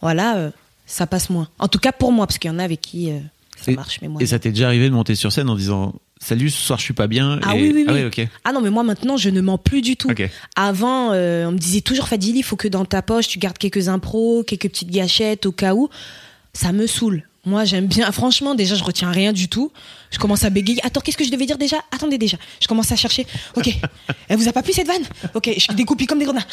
[0.00, 0.50] voilà euh,
[0.86, 3.10] ça passe moins en tout cas pour moi parce qu'il y en a avec qui
[3.10, 3.18] euh,
[3.60, 5.56] ça Et- marche mais moi Et ça t'est déjà arrivé de monter sur scène en
[5.56, 7.40] disant, salut, ce soir je suis pas bien.
[7.42, 8.28] Ah et- oui, oui, Ah oui.
[8.44, 10.08] Ah non, mais moi maintenant, je ne mens plus du tout.
[10.54, 13.58] Avant, euh, on me disait toujours, Fadili, il faut que dans ta poche, tu gardes
[13.58, 15.88] quelques impros, quelques petites gâchettes au cas où.
[16.52, 17.24] Ça me saoule.
[17.48, 18.12] Moi, j'aime bien.
[18.12, 19.72] Franchement, déjà, je retiens rien du tout.
[20.10, 20.84] Je commence à bégayer.
[20.84, 21.78] Attends, qu'est-ce que je devais dire déjà?
[21.90, 22.36] Attendez déjà.
[22.60, 23.26] Je commence à chercher.
[23.56, 23.70] Ok.
[24.28, 25.02] Elle vous a pas plu cette vanne?
[25.34, 25.50] Ok.
[25.56, 26.44] Je découpe comme des grenades.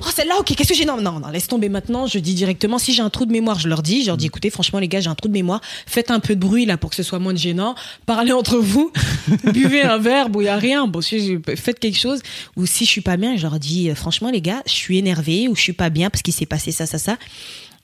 [0.00, 0.54] Oh, celle-là, ok.
[0.56, 0.84] Qu'est-ce que j'ai?
[0.84, 1.28] Non, non, non.
[1.28, 2.08] Laisse tomber maintenant.
[2.08, 2.78] Je dis directement.
[2.78, 4.02] Si j'ai un trou de mémoire, je leur dis.
[4.02, 5.60] Je leur dis, écoutez, franchement, les gars, j'ai un trou de mémoire.
[5.86, 7.76] Faites un peu de bruit là pour que ce soit moins gênant.
[8.04, 8.92] Parlez entre vous.
[9.52, 10.28] Buvez un verre.
[10.28, 10.88] Bon, il y a rien.
[10.88, 12.20] Bon, si faites quelque chose.
[12.56, 14.98] Ou si je suis pas bien, je leur dis, euh, franchement, les gars, je suis
[14.98, 17.16] énervé ou je suis pas bien parce qu'il s'est passé ça, ça, ça.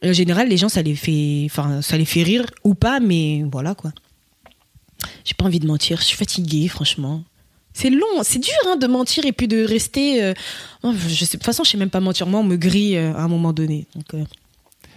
[0.02, 3.00] Et en général, les gens, ça les fait, enfin, ça les fait rire ou pas,
[3.00, 3.92] mais voilà quoi.
[5.24, 7.22] J'ai pas envie de mentir, je suis fatiguée, franchement.
[7.72, 10.22] C'est long, c'est dur hein, de mentir et puis de rester.
[10.22, 10.34] euh,
[10.82, 12.26] oh, je sais, de toute façon, je sais même pas mentir.
[12.26, 13.86] Moi, on me grille euh, à un moment donné.
[13.94, 14.24] Donc, euh,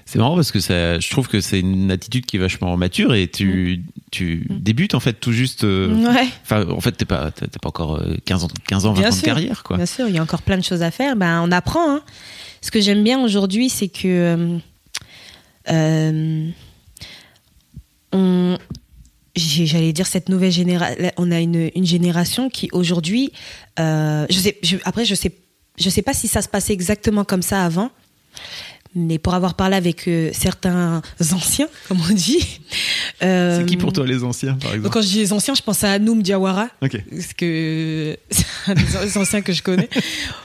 [0.05, 3.13] C'est marrant parce que ça, je trouve que c'est une attitude qui est vachement mature
[3.13, 5.63] et tu, tu débutes en fait tout juste.
[5.63, 6.07] Mm.
[6.07, 9.11] ouais, en fait, t'es pas, t'as pas encore euh, 15 ans, 15 ans, 20 Bien
[9.11, 9.77] ans de carrière, quoi.
[9.77, 11.15] bien sûr, il y a encore plein de choses à faire.
[11.15, 11.97] Ben, on apprend.
[11.97, 12.01] hein.
[12.61, 14.57] Ce que j'aime bien aujourd'hui, c'est que
[18.13, 18.57] on,
[19.35, 21.11] j'ai- j'allais dire cette nouvelle génération.
[21.17, 23.31] On a une, une génération qui aujourd'hui,
[23.79, 25.31] euh, je sais, après je sais,
[25.79, 27.89] je sais pas si ça se passait exactement comme ça avant,
[28.95, 31.01] mais pour avoir parlé avec euh, certains
[31.33, 32.59] anciens, comme on dit.
[33.23, 34.93] euh, C'est qui pour toi les anciens, par exemple?
[34.93, 36.67] Quand je dis les anciens, je pense à Anoum Diawara
[37.09, 38.73] parce que c'est un
[39.05, 39.89] des anciens que je connais.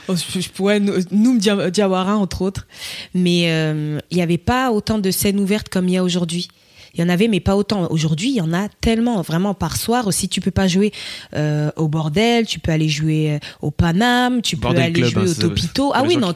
[0.09, 2.65] Je pourrais Noum Dia- Diawara entre autres,
[3.13, 6.47] mais euh, il n'y avait pas autant de scènes ouvertes comme il y a aujourd'hui.
[6.97, 7.87] Il y en avait, mais pas autant.
[7.91, 10.07] Aujourd'hui, il y en a tellement, vraiment par soir.
[10.07, 10.91] Aussi, tu peux pas jouer
[11.35, 15.21] euh, au bordel, tu peux aller jouer euh, au Paname, tu peux aller Club, jouer
[15.21, 15.91] hein, au Topito.
[15.97, 16.33] Ah oui, non,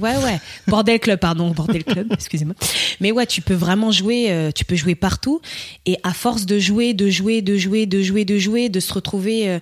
[0.00, 0.40] ouais, ouais.
[0.66, 2.54] Bordel Club, pardon, Bordel Club, excusez-moi.
[3.00, 5.40] Mais ouais, tu peux vraiment jouer, euh, tu peux jouer partout.
[5.86, 8.92] Et à force de jouer, de jouer, de jouer, de jouer, de jouer, de se
[8.92, 9.58] retrouver euh,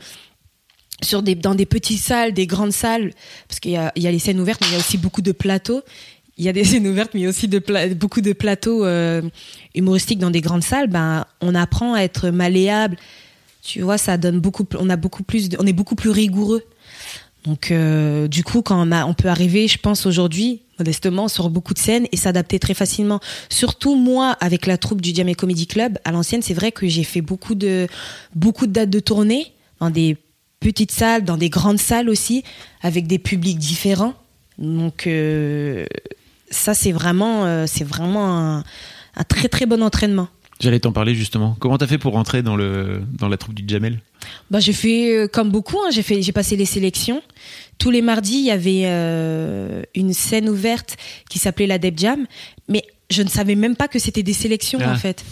[1.02, 3.12] sur des, dans des petites salles, des grandes salles,
[3.48, 4.98] parce qu'il y a, il y a les scènes ouvertes, mais il y a aussi
[4.98, 5.82] beaucoup de plateaux.
[6.38, 7.48] Il y a des scènes ouvertes, mais aussi
[7.94, 9.22] beaucoup de plateaux euh,
[9.74, 10.88] humoristiques dans des grandes salles.
[10.88, 12.96] Ben, on apprend à être malléable.
[13.62, 14.66] Tu vois, ça donne beaucoup.
[14.78, 15.50] On a beaucoup plus.
[15.58, 16.64] on est beaucoup plus rigoureux.
[17.44, 21.78] Donc, euh, du coup, quand on peut arriver, je pense aujourd'hui, modestement, sur beaucoup de
[21.78, 23.20] scènes et s'adapter très facilement.
[23.48, 27.02] Surtout moi, avec la troupe du Diamé Comedy Club, à l'ancienne, c'est vrai que j'ai
[27.02, 27.88] fait beaucoup de
[28.34, 30.16] beaucoup de dates de tournée dans des
[30.60, 32.44] petites salles, dans des grandes salles aussi,
[32.80, 34.14] avec des publics différents.
[34.58, 35.84] Donc, euh,
[36.52, 38.58] ça, c'est vraiment, euh, c'est vraiment un,
[39.16, 40.28] un très très bon entraînement.
[40.60, 41.56] J'allais t'en parler justement.
[41.58, 43.98] Comment t'as fait pour rentrer dans le dans la troupe du Jamel
[44.48, 45.78] Bah, j'ai fait euh, comme beaucoup.
[45.84, 47.20] hein, j'ai fait, j'ai passé les sélections.
[47.78, 50.96] Tous les mardis, il y avait euh, une scène ouverte
[51.28, 52.26] qui s'appelait la Deb Jam.
[53.12, 54.92] Je ne savais même pas que c'était des sélections Ah.
[54.92, 55.24] en fait.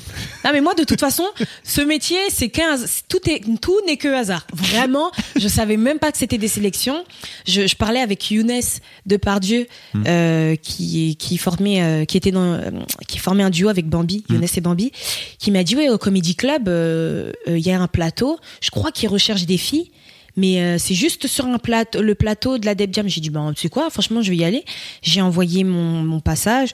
[0.45, 1.25] Non mais moi de toute façon,
[1.65, 2.77] ce métier c'est qu'un
[3.09, 4.47] tout est tout n'est que hasard.
[4.53, 7.05] Vraiment, je savais même pas que c'était des sélections.
[7.47, 8.61] Je, je parlais avec Younes
[9.07, 9.67] de Pardieu
[10.07, 12.71] euh, qui qui formait euh, qui était dans euh,
[13.09, 14.93] qui formait un duo avec Bambi, Younes et Bambi,
[15.39, 18.93] qui m'a dit ouais au Comedy Club euh, il y a un plateau, je crois
[18.93, 19.91] qu'ils recherchent des filles.
[20.37, 23.09] Mais euh, c'est juste sur un plateau, le plateau de la Deb Jam.
[23.09, 24.65] J'ai dit, ben, tu sais quoi, franchement, je vais y aller.
[25.03, 26.71] J'ai envoyé mon, mon passage.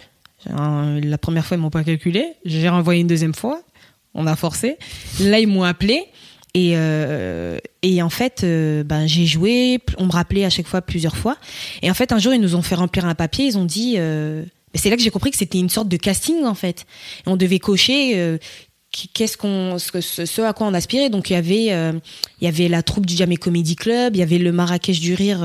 [0.50, 2.34] Euh, la première fois, ils m'ont pas calculé.
[2.44, 3.62] J'ai renvoyé une deuxième fois.
[4.14, 4.78] On a forcé.
[5.20, 6.04] Là, ils m'ont appelé.
[6.56, 9.78] Et, euh, et en fait, euh, ben, j'ai joué.
[9.98, 11.36] On me rappelait à chaque fois plusieurs fois.
[11.82, 13.44] Et en fait, un jour, ils nous ont fait remplir un papier.
[13.44, 13.96] Ils ont dit.
[13.98, 14.42] Euh,
[14.74, 16.86] c'est là que j'ai compris que c'était une sorte de casting en fait.
[17.26, 18.38] Et on devait cocher euh,
[19.12, 21.10] qu'est-ce qu'on ce, à quoi on aspirait.
[21.10, 24.22] Donc il y avait il y avait la troupe du Jamé Comedy Club, il y
[24.22, 25.42] avait le Marrakech du rire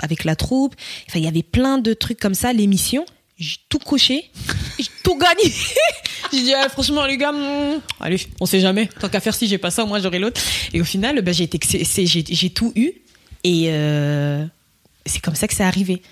[0.00, 0.76] avec la troupe.
[1.08, 2.52] Enfin il y avait plein de trucs comme ça.
[2.52, 3.04] L'émission,
[3.38, 4.30] j'ai tout coché,
[4.78, 5.52] j'ai tout gagné.
[6.32, 8.88] j'ai dit ah, franchement les gars, hmm, allez on sait jamais.
[9.00, 10.40] Tant qu'à faire si j'ai pas ça, moi j'aurai l'autre.
[10.72, 12.92] Et au final, ben, j'ai j'ai tout eu
[13.44, 14.44] et euh,
[15.06, 16.02] c'est comme ça que c'est arrivé.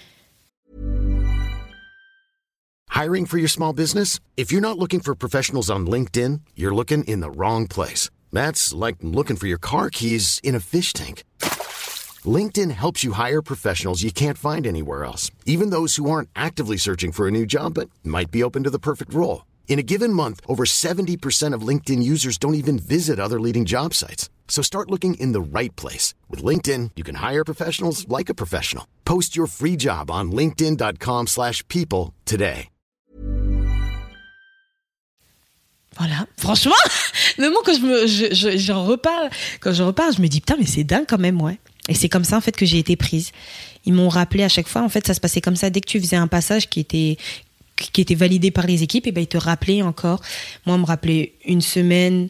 [2.95, 4.21] Hiring for your small business?
[4.37, 8.09] If you're not looking for professionals on LinkedIn, you're looking in the wrong place.
[8.33, 11.25] That's like looking for your car keys in a fish tank.
[12.27, 16.79] LinkedIn helps you hire professionals you can't find anywhere else, even those who aren't actively
[16.79, 19.45] searching for a new job but might be open to the perfect role.
[19.69, 23.93] In a given month, over 70% of LinkedIn users don't even visit other leading job
[23.93, 24.31] sites.
[24.49, 26.15] So start looking in the right place.
[26.31, 28.87] With LinkedIn, you can hire professionals like a professional.
[29.05, 32.69] Post your free job on linkedin.com/people slash people today.
[35.99, 36.27] Voilà.
[36.37, 36.75] Franchement,
[37.39, 40.41] même moi, quand je me, je, je- j'en reparle, quand je reparle, je me dis,
[40.41, 41.59] putain, mais c'est dingue quand même, ouais.
[41.89, 43.33] Et c'est comme ça, en fait, que j'ai été prise.
[43.85, 45.71] Ils m'ont rappelé à chaque fois, en fait, ça se passait comme ça.
[45.71, 47.17] Dès que tu faisais un passage qui était,
[47.77, 50.21] qui était validé par les équipes, et ben, ils te rappelaient encore.
[50.67, 52.29] Moi, on me rappelait une semaine,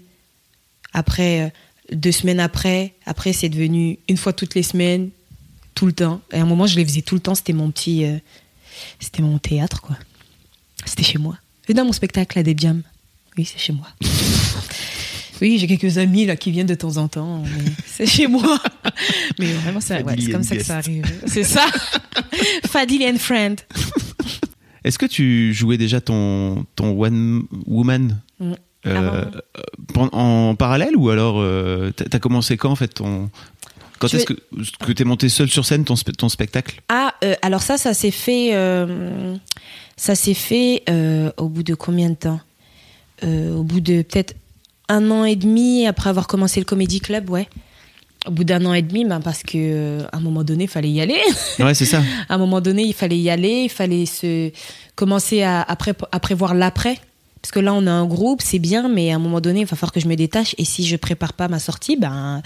[0.92, 1.48] après, euh,
[1.92, 2.94] deux semaines après.
[3.06, 5.10] Après, c'est devenu une fois toutes les semaines,
[5.74, 6.20] tout le temps.
[6.32, 7.34] Et à un moment, je les faisais tout le temps.
[7.34, 8.18] C'était mon petit, euh,
[9.00, 9.96] c'était mon théâtre, quoi.
[10.84, 11.38] C'était chez moi.
[11.68, 12.82] Et dans mon spectacle, à Debiam.
[13.36, 13.88] Oui, c'est chez moi.
[15.40, 17.42] Oui, j'ai quelques amis là qui viennent de temps en temps.
[17.86, 18.58] C'est chez moi.
[19.38, 21.04] Mais vraiment, c'est ouais, comme ça que ça arrive.
[21.26, 21.64] C'est ça.
[22.66, 23.60] Fadil and friend.
[24.84, 28.52] Est-ce que tu jouais déjà ton, ton One Woman Mm.
[28.86, 29.24] euh,
[29.94, 33.30] pen- en parallèle ou alors euh, t'as commencé quand en fait ton
[33.98, 34.34] quand est-ce que,
[34.84, 36.82] que t'es monté seul sur scène ton, ton spectacle?
[36.90, 38.50] Ah, euh, alors ça, ça s'est fait.
[38.52, 39.34] euh,
[39.96, 42.40] ça s'est fait euh, au bout de combien de temps?
[43.24, 44.34] Euh, Au bout de peut-être
[44.88, 47.48] un an et demi après avoir commencé le Comedy Club, ouais.
[48.26, 50.70] Au bout d'un an et demi, ben parce que euh, à un moment donné, il
[50.70, 51.18] fallait y aller.
[51.60, 52.02] Ouais, c'est ça.
[52.28, 54.50] à un moment donné, il fallait y aller, il fallait se
[54.96, 56.98] commencer à, à, pré- à prévoir l'après.
[57.40, 59.66] Parce que là, on a un groupe, c'est bien, mais à un moment donné, il
[59.66, 60.56] va falloir que je me détache.
[60.58, 62.42] Et si je prépare pas ma sortie, ben,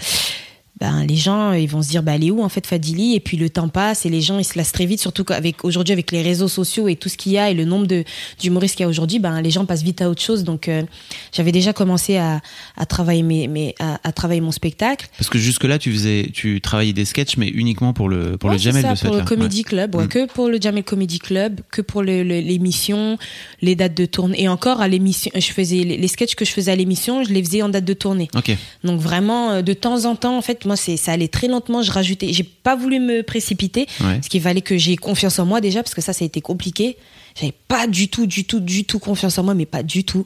[0.81, 3.15] ben les gens, ils vont se dire, bah, elle est où en fait Fadili?
[3.15, 5.63] Et puis le temps passe et les gens, ils se lassent très vite, surtout qu'avec
[5.63, 8.03] aujourd'hui avec les réseaux sociaux et tout ce qu'il y a et le nombre de
[8.39, 10.43] d'humoristes qu'il y a aujourd'hui, ben les gens passent vite à autre chose.
[10.43, 10.81] Donc, euh,
[11.31, 12.41] j'avais déjà commencé à,
[12.75, 15.07] à travailler mes, mes à, à travailler mon spectacle.
[15.17, 18.49] Parce que jusque là tu faisais tu travaillais des sketchs mais uniquement pour le pour
[18.49, 19.23] Ouais, le Jamel ça, de pour le.
[19.23, 20.07] Comedy Club, ouais, Mm.
[20.07, 23.17] que pour le Jamel Comedy Club, que pour le- le- l'émission,
[23.61, 24.41] les dates de tournée.
[24.43, 27.29] Et encore à l'émission, je faisais les, les sketchs que je faisais à l'émission, je
[27.31, 28.29] les faisais en date de tournée.
[28.83, 31.81] Donc vraiment, euh, de temps en temps, en fait, c'est ça allait très lentement.
[31.81, 34.15] Je rajoutais, j'ai pas voulu me précipiter, Ouais.
[34.15, 36.41] parce qu'il fallait que j'ai confiance en moi déjà, parce que ça, ça a été
[36.41, 36.97] compliqué.
[37.39, 40.25] J'avais pas du tout, du tout, du tout confiance en moi, mais pas du tout.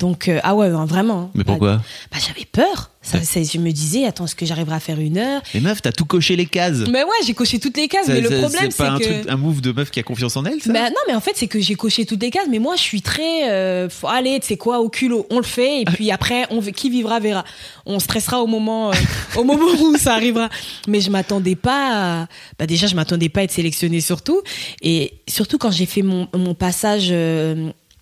[0.00, 1.30] Donc euh, ah ouais, hein, vraiment.
[1.34, 1.76] Mais Bah, pourquoi
[2.10, 2.90] bah, j'avais peur.
[3.04, 3.44] Ça, Ouais.
[3.44, 5.42] je me disais, attends, est-ce que j'arriverai à faire une heure?
[5.54, 6.84] Mais meuf, t'as tout coché les cases.
[6.88, 8.06] Mais ouais, j'ai coché toutes les cases.
[8.06, 10.04] Ça- mais le problème, c'est pas un que truc un move de meuf qui a
[10.04, 10.72] confiance en elle ça?
[10.72, 12.80] Bah non, mais en fait, c'est que j'ai coché toutes les cases, mais moi, je
[12.82, 16.12] suis très, euh, faut- allez, tu sais quoi, au culot, on le fait, et puis
[16.12, 17.44] après, on, qui vivra verra.
[17.86, 18.94] On stressera au moment, euh,
[19.36, 20.48] au moment où ça arrivera.
[20.86, 24.40] Mais je m'attendais pas, à- bah déjà, je m'attendais pas à être sélectionnée surtout,
[24.80, 27.08] et surtout quand j'ai fait mon, mon passage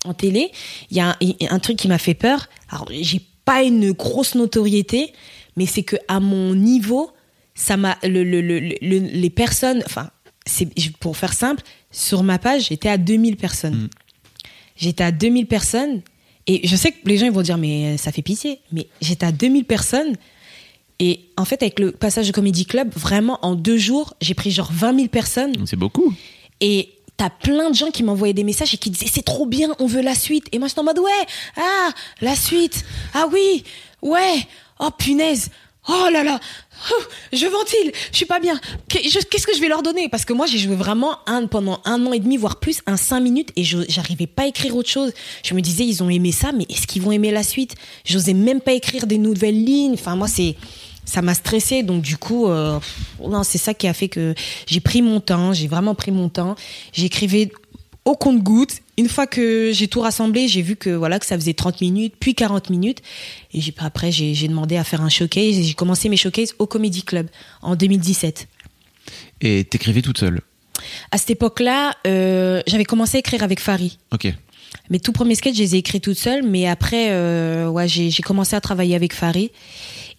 [0.05, 0.51] en télé,
[0.89, 1.17] il y a
[1.49, 2.47] un, truc qui m'a fait peur.
[2.69, 5.13] Alors, j'ai pas une grosse notoriété,
[5.57, 7.11] mais c'est que à mon niveau,
[7.55, 10.09] ça m'a, le, le, le, le- les personnes, enfin,
[10.45, 13.89] c'est pour faire simple, sur ma page, j'étais à 2000 personnes.
[14.75, 16.01] J'étais à 2000 personnes
[16.47, 19.25] et je sais que les gens ils vont dire mais ça fait pitié, mais j'étais
[19.27, 20.15] à 2000 personnes
[20.97, 24.49] et en fait avec le passage de Comedy Club, vraiment en deux jours, j'ai pris
[24.49, 26.13] genre 20 000 personnes C'est beaucoup.
[26.61, 29.69] et t'as plein de gens qui m'envoyaient des messages et qui disaient c'est trop bien,
[29.79, 30.47] on veut la suite.
[30.51, 31.25] Et moi j'étais en mode ouais,
[31.57, 31.89] ah
[32.21, 33.63] la suite, ah oui,
[34.01, 34.47] ouais,
[34.79, 35.49] oh punaise.
[35.87, 36.39] oh là là,
[37.33, 38.59] je ventile, je suis pas bien.
[38.87, 40.09] Qu'est-ce que je vais leur donner?
[40.09, 41.17] Parce que moi, j'ai joué vraiment
[41.49, 44.75] pendant un an et demi, voire plus, un cinq minutes, et j'arrivais pas à écrire
[44.75, 45.11] autre chose.
[45.43, 47.75] Je me disais, ils ont aimé ça, mais est-ce qu'ils vont aimer la suite?
[48.05, 49.93] J'osais même pas écrire des nouvelles lignes.
[49.93, 50.55] Enfin, moi, c'est
[51.05, 52.79] ça m'a stressé donc du coup euh,
[53.25, 54.33] non c'est ça qui a fait que
[54.67, 56.55] j'ai pris mon temps j'ai vraiment pris mon temps
[56.93, 57.51] j'écrivais
[58.05, 61.53] au compte-goutte une fois que j'ai tout rassemblé j'ai vu que voilà que ça faisait
[61.53, 62.99] 30 minutes puis 40 minutes
[63.53, 66.65] et j'ai après j'ai demandé à faire un showcase et j'ai commencé mes showcases au
[66.67, 67.27] Comedy Club
[67.61, 68.47] en 2017
[69.41, 70.41] Et t'écrivais toute seule?
[71.11, 74.33] à cette époque-là euh, j'avais commencé à écrire avec Farid Ok.
[74.89, 78.11] mes tout premiers sketchs, je les ai écrits toute seule, mais après, euh, ouais, j'ai
[78.23, 79.49] commencé à travailler avec Farid.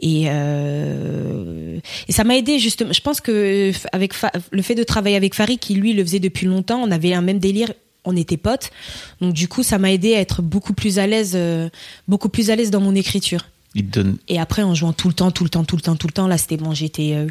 [0.02, 2.92] Et, euh, et ça m'a aidé justement.
[2.92, 6.18] Je pense que avec Fa- le fait de travailler avec Farid, qui lui le faisait
[6.20, 7.72] depuis longtemps, on avait un même délire.
[8.04, 8.72] On était potes,
[9.20, 11.68] donc du coup ça m'a aidé à être beaucoup plus à l'aise, euh,
[12.08, 13.46] beaucoup plus à l'aise dans mon écriture.
[13.76, 14.16] Il te donne.
[14.26, 16.12] Et après en jouant tout le temps, tout le temps, tout le temps, tout le
[16.12, 17.12] temps, là c'était bon, j'étais.
[17.14, 17.28] euh,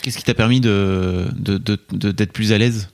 [0.00, 1.26] Qu'est-ce qui t'a permis de
[1.92, 2.88] d'être plus à l'aise?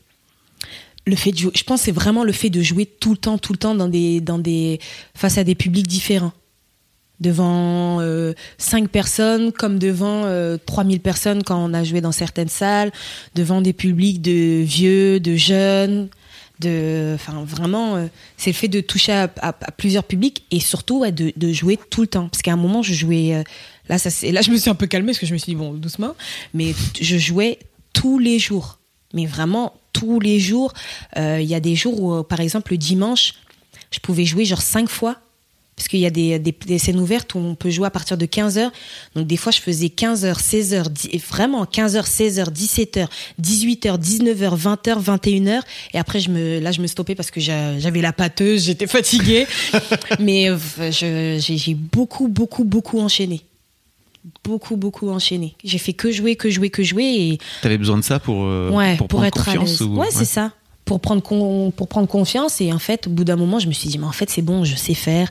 [1.06, 3.16] Le fait de jouer, je pense que c'est vraiment le fait de jouer tout le
[3.16, 4.80] temps, tout le temps dans des, dans des,
[5.14, 6.32] face à des publics différents.
[7.22, 12.48] Devant euh, 5 personnes, comme devant euh, 3000 personnes quand on a joué dans certaines
[12.48, 12.92] salles,
[13.34, 16.08] devant des publics de vieux, de jeunes,
[16.62, 18.06] de, enfin vraiment, euh,
[18.36, 22.06] c'est le fait de toucher à, plusieurs publics et surtout ouais, de, jouer tout le
[22.06, 22.28] temps.
[22.28, 23.42] Parce qu'à un moment, je jouais, euh,
[23.88, 25.56] là, ça, là, je me suis un peu calmée parce que je me suis dit
[25.56, 26.14] bon, doucement,
[26.54, 27.58] mais je jouais
[27.92, 28.78] tous les jours,
[29.12, 30.72] mais vraiment tous les jours.
[31.16, 33.34] Euh, Il y a des jours où, par exemple, le dimanche,
[33.90, 35.16] je pouvais jouer genre cinq fois.
[35.74, 38.18] Parce qu'il y a des, des, des scènes ouvertes où on peut jouer à partir
[38.18, 38.70] de 15h.
[39.16, 43.06] Donc des fois, je faisais 15h, 16h, dix- vraiment 15h, 16h, 17h,
[43.42, 45.60] 18h, 19h, 20h, 21h.
[45.94, 48.86] Et après, je me, là, je me stoppais parce que j'a- j'avais la pâteuse, j'étais
[48.86, 49.46] fatiguée.
[50.20, 50.58] Mais euh,
[51.40, 53.40] j'ai beaucoup, beaucoup, beaucoup enchaîné.
[54.44, 55.54] Beaucoup, beaucoup enchaîné.
[55.64, 57.04] J'ai fait que jouer, que jouer, que jouer.
[57.04, 59.82] Et T'avais besoin de ça pour euh, ouais, pour, pour, être à confiance l'aise.
[59.82, 60.52] ou- Ouais, c'est ça.
[60.84, 62.60] Pour prendre, con- pour prendre confiance.
[62.60, 64.42] Et en fait, au bout d'un moment, je me suis dit, mais en fait, c'est
[64.42, 65.30] bon, je sais faire.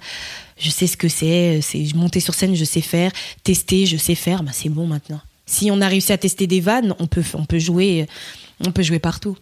[0.57, 1.59] Je sais ce que c'est.
[1.61, 3.11] C'est monter sur scène, je sais faire.
[3.43, 4.43] Tester, je sais faire.
[4.43, 5.19] Bah, c'est bon maintenant.
[5.45, 8.07] Si on a réussi à tester des vannes, on peut, on peut jouer,
[8.65, 9.35] on peut jouer partout.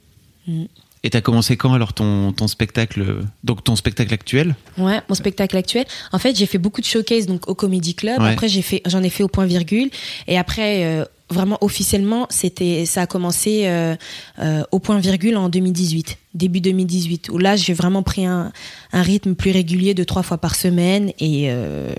[1.04, 4.56] Et t'as commencé quand alors ton ton spectacle donc ton spectacle actuel?
[4.78, 5.86] Ouais, mon spectacle actuel.
[6.12, 8.20] En fait, j'ai fait beaucoup de showcases donc au Comedy Club.
[8.20, 8.32] Ouais.
[8.32, 9.92] Après, j'ai fait, j'en ai fait au point virgule.
[10.28, 13.96] Et après, euh, vraiment officiellement, c'était, ça a commencé euh,
[14.40, 17.30] euh, au point virgule en 2018, début 2018.
[17.30, 18.52] Où là, j'ai vraiment pris un,
[18.92, 21.94] un rythme plus régulier de trois fois par semaine et, euh,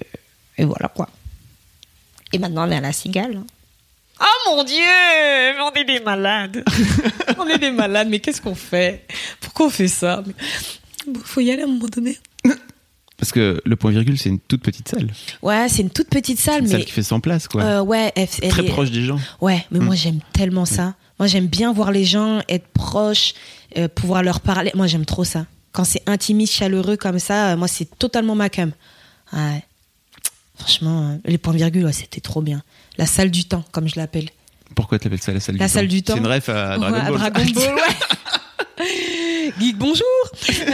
[0.58, 1.08] et voilà quoi.
[2.32, 3.42] Et maintenant, on est à la cigale.
[4.20, 4.76] Oh mon Dieu,
[5.62, 6.62] on est des malades.
[7.38, 9.06] on est des malades, mais qu'est-ce qu'on fait?
[9.40, 10.22] Pourquoi on fait ça?
[11.06, 12.18] Bon, Faut y aller à un moment donné.
[13.20, 15.08] parce que le point virgule c'est une toute petite salle,
[15.42, 17.80] Ouais, c'est une toute petite salle, une salle mais qui fait 100 places quoi, euh,
[17.82, 19.20] ouais, elle- elle très est- proche des gens.
[19.40, 20.94] Ouais, mais moi j'aime tellement ça.
[21.18, 23.34] Moi j'aime bien voir les gens, être proche,
[23.76, 24.72] euh, pouvoir leur parler.
[24.74, 25.44] Moi j'aime trop ça.
[25.72, 28.72] Quand c'est intimiste, chaleureux comme ça, euh, moi c'est totalement ma cam.
[29.32, 29.62] Ouais.
[30.58, 32.62] Franchement, les points virgules, ouais, c'était trop bien.
[32.98, 34.28] La salle du temps, comme je l'appelle.
[34.74, 36.12] Pourquoi t'appelles ça la salle La du salle temps du temps.
[36.14, 37.18] C'est une ref à Dragon Ouais, à Ball.
[37.18, 37.80] Dragon Ball, ouais.
[39.58, 40.06] Geek, bonjour.
[40.60, 40.72] Euh,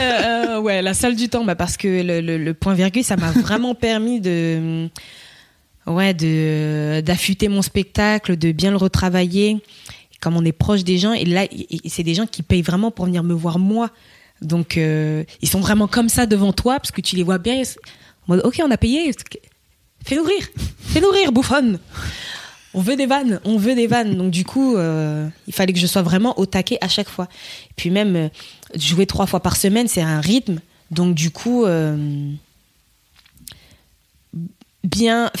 [0.57, 3.15] euh, ouais, la salle du temps, bah parce que le, le- le point virgule, ça
[3.15, 4.87] m'a vraiment permis de,
[5.87, 9.57] ouais, de d'affûter mon spectacle, de bien le retravailler.
[10.19, 11.45] Comme on est proche des gens, et là,
[11.85, 13.89] c'est des gens qui payent vraiment pour venir me voir moi.
[14.41, 17.55] Donc, euh, ils sont vraiment comme ça devant toi, parce que tu les vois bien.
[17.55, 17.79] ils sont
[18.29, 19.11] ok, on a payé.
[20.05, 20.47] Fais-nous rire.
[20.79, 21.79] Fais-nous rire, bouffonne.
[22.77, 24.15] On veut des vannes, on veut des vannes.
[24.15, 27.27] Donc du coup, euh, il fallait que je sois vraiment au taquet à chaque fois.
[27.71, 28.29] Et puis même euh,
[28.75, 30.59] jouer trois fois par semaine, c'est un rythme.
[30.91, 32.31] Donc du coup, euh,
[34.83, 35.31] bien,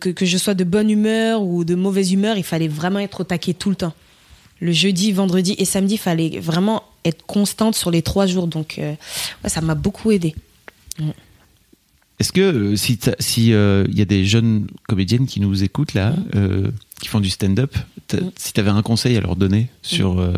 [0.00, 3.24] que, je sois de bonne humeur ou de mauvaise humeur, il fallait vraiment être au
[3.24, 3.94] taquet tout le temps.
[4.60, 8.48] Le jeudi, vendredi et samedi, il fallait vraiment être constante sur les trois jours.
[8.48, 8.78] Donc
[9.46, 10.34] ça m'a beaucoup aidé.
[12.22, 15.92] Est-ce que euh, si si euh, il y a des jeunes comédiennes qui nous écoutent
[15.94, 17.74] là, euh, qui font du stand-up,
[18.36, 20.32] si tu avais un conseil à leur donner sur euh,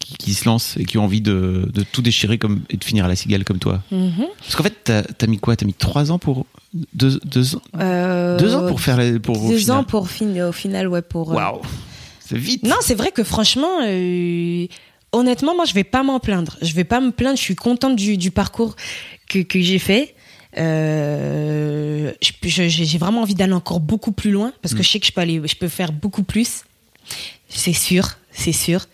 [0.00, 2.84] qui, qui se lancent et qui ont envie de, de tout déchirer comme et de
[2.84, 3.82] finir à la cigale comme toi?
[3.90, 4.26] Mhm.
[4.38, 5.56] Parce qu'en fait, t'as as mis quoi?
[5.56, 6.44] T'as mis trois ans pour
[6.92, 7.62] deux, deux, ans-
[8.38, 9.78] deux ans pour faire la, pour au deux final.
[9.78, 11.28] ans pour finir au final, ouais pour.
[11.30, 11.62] Waouh,
[12.20, 12.64] c'est vite.
[12.64, 13.78] Non, c'est vrai que franchement,
[15.12, 16.58] honnêtement, moi, je vais pas m'en plaindre.
[16.60, 17.38] Je vais pas me plaindre.
[17.38, 18.76] Je suis contente du, du parcours
[19.26, 20.14] que, que j'ai fait.
[20.56, 22.12] Euh,
[22.42, 25.20] j'ai vraiment envie d'aller encore beaucoup plus loin parce que je sais que je peux
[25.20, 26.64] aller, je peux faire beaucoup plus.
[27.48, 28.86] C'est sûr, c'est sûr,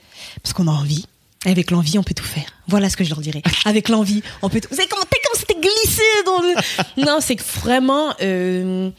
[0.43, 1.07] parce qu'on a envie.
[1.47, 2.45] Avec l'envie, on peut tout faire.
[2.69, 3.43] Voilà ce que je leur dirais.
[3.65, 4.69] Avec l'envie, on peut tout.
[4.71, 5.05] Vous savez comment,
[5.35, 6.55] c'était glissé dans le.
[7.07, 8.91] Non, c'est que vraiment, euh,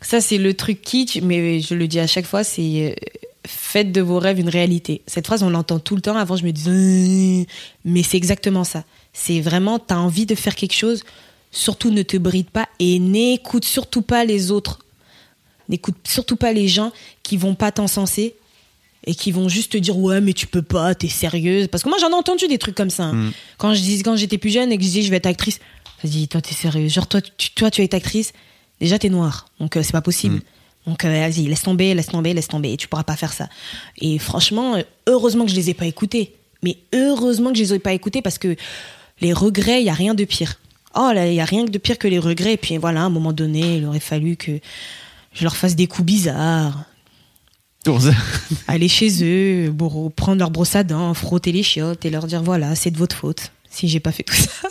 [0.00, 3.08] Ça, c'est le truc kitsch, mais je le dis à chaque fois, c'est euh,
[3.44, 5.02] faites de vos rêves une réalité.
[5.08, 6.16] Cette phrase, on l'entend tout le temps.
[6.16, 7.46] Avant, je me disais,
[7.84, 8.84] mais c'est exactement ça.
[9.12, 11.02] C'est vraiment, t'as envie de faire quelque chose,
[11.50, 14.80] surtout ne te bride pas et n'écoute surtout pas les autres.
[15.68, 16.92] N'écoute surtout pas les gens
[17.22, 18.34] qui vont pas t'encenser
[19.06, 21.88] et qui vont juste te dire ouais mais tu peux pas t'es sérieuse parce que
[21.88, 23.12] moi j'en ai entendu des trucs comme ça hein.
[23.12, 23.32] Mm.
[23.56, 25.60] quand je dis quand j'étais plus jeune et que je disais je vais être actrice
[26.02, 28.32] vas-y toi t'es sérieuse genre toi tu, toi tu vas être actrice
[28.80, 30.36] déjà t'es noire donc euh, c'est pas possible
[30.86, 30.90] Mm.
[30.90, 33.48] donc euh, vas-y laisse tomber laisse tomber laisse tomber tu pourras pas faire ça
[33.98, 37.74] et franchement euh, heureusement que je les ai pas écoutés mais heureusement que je les
[37.74, 38.56] ai pas écoutés parce que
[39.20, 40.58] les regrets il y a rien de pire
[40.94, 42.54] oh là il y a rien de pire que les regrets.
[42.54, 44.60] Et puis voilà à un moment donné il aurait fallu que
[45.32, 46.84] je leur fasse des coups bizarres.
[48.66, 49.74] Aller chez eux,
[50.16, 53.16] prendre leur brosse à dents, frotter les chiottes et leur dire voilà, c'est de votre
[53.16, 54.68] faute si j'ai pas fait tout ça.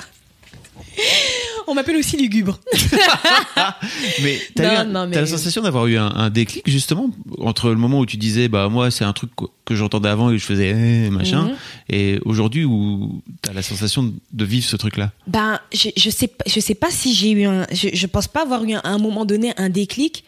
[1.68, 2.60] On m'appelle aussi lugubre.
[4.24, 6.64] Mais t'as Non, eu un- non, t'as mais- la sensation d'avoir eu un, un déclic
[6.68, 7.10] justement
[7.40, 9.32] entre le moment où tu disais bah moi c'est un truc
[9.66, 11.56] que- j'entendais avant et que je faisais eh, machin Mhm.
[11.90, 15.12] et aujourd'hui où t'as la sensation de vivre ce truc là.
[15.28, 18.28] Ben, je, je sais pas, je sais pas si j'ai eu un, je, je pense
[18.28, 20.24] pas avoir eu un- à un moment donné un déclic,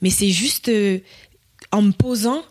[0.00, 0.98] mais c'est juste euh,
[1.72, 2.42] en me posant.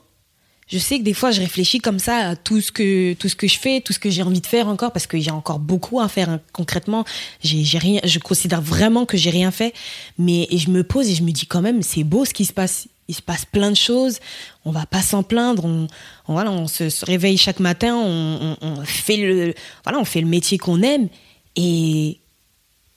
[0.68, 3.36] Je sais que des fois je réfléchis comme ça à tout ce que tout ce
[3.36, 5.59] que je fais, tout ce que j'ai envie de faire encore parce que j'ai encore
[5.59, 6.41] beaucoup à faire hein.
[6.51, 7.05] concrètement.
[7.41, 9.74] J'ai rien, je considère vraiment que j'ai rien fait,
[10.18, 12.53] mais je me pose et je me dis quand même c'est beau ce qui se
[12.53, 12.88] passe.
[13.09, 14.20] Il se passe plein de choses.
[14.65, 15.63] On va pas s'en plaindre.
[15.63, 15.88] On,
[16.28, 17.95] voilà, on se, réveille chaque matin.
[17.95, 19.53] On fait le
[19.86, 21.07] voilà, on fait le métier qu'on aime
[21.55, 22.20] et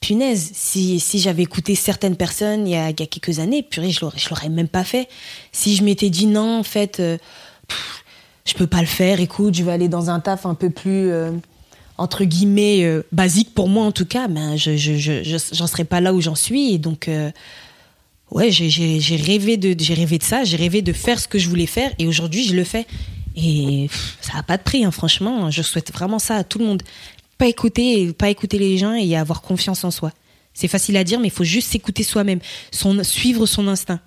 [0.01, 3.63] punaise, si, si j'avais écouté certaines personnes il y a, il y a quelques années,
[3.63, 5.07] purée, je l'aurais, je l'aurais même pas fait.
[5.51, 7.17] Si je m'étais dit non, en fait, euh,
[7.71, 8.03] pff,
[8.45, 11.11] je peux pas le faire, écoute, je vais aller dans un taf un peu plus,
[11.11, 11.31] euh,
[11.97, 15.83] entre guillemets, euh, basique pour moi en tout cas, ben, je, je, je, j'en serais
[15.83, 16.73] pas là où j'en suis.
[16.73, 17.31] Et donc, euh,
[18.31, 21.49] ouais, j'ai, rêvé de, j'ai rêvé de ça, j'ai rêvé de faire ce que je
[21.49, 22.87] voulais faire et aujourd'hui, je le fais.
[23.35, 23.87] Et
[24.19, 25.49] ça n'a pas de prix, hein, franchement.
[25.51, 26.83] Je souhaite vraiment ça à tout le monde.
[27.37, 30.11] Pas écouter, pas écouter les gens et avoir confiance en soi.
[30.53, 32.39] C'est facile à dire, mais il faut juste s'écouter soi-même,
[33.03, 34.01] suivre son instinct.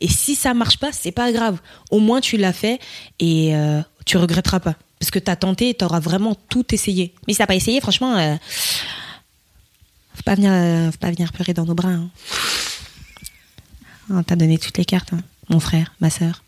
[0.00, 1.58] Et si ça marche pas, c'est pas grave.
[1.90, 2.78] Au moins tu l'as fait
[3.18, 4.74] et euh, tu regretteras pas.
[4.98, 7.12] Parce que t'as tenté et t'auras vraiment tout essayé.
[7.26, 8.34] Mais si t'as pas essayé, franchement, euh,
[10.14, 11.90] faut pas venir, euh, faut pas venir pleurer dans nos bras.
[11.90, 12.08] Hein.
[14.10, 15.20] On t'a donné toutes les cartes, hein.
[15.48, 16.42] mon frère, ma sœur.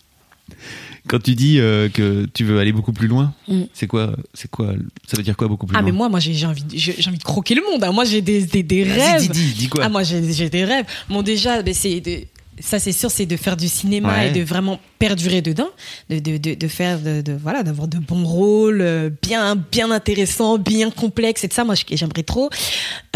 [1.08, 3.62] Quand tu dis euh, que tu veux aller beaucoup plus loin, Mm.
[3.74, 4.72] c'est quoi c'est quoi
[5.06, 5.90] ça veut dire quoi beaucoup plus Ah loin?
[5.90, 7.82] mais moi, moi j'ai envie, de- j'ai envie de croquer le monde.
[7.84, 7.92] hein.
[7.92, 9.20] Moi j'ai des, des, des rêves.
[9.22, 9.84] dis, dis, dis quoi?
[9.84, 10.86] Ah moi j'ai des rêves.
[11.08, 12.28] Bon déjà, ben, c'est
[12.60, 14.28] ça c'est sûr, c'est de faire du cinéma Ouais.
[14.28, 15.68] et de vraiment perdurer dedans,
[16.10, 20.58] de, de, de, de faire de, voilà, d'avoir de bons rôles, euh, bien bien intéressants,
[20.58, 21.64] bien complexes et de ça.
[21.64, 22.50] Moi j'aimerais trop.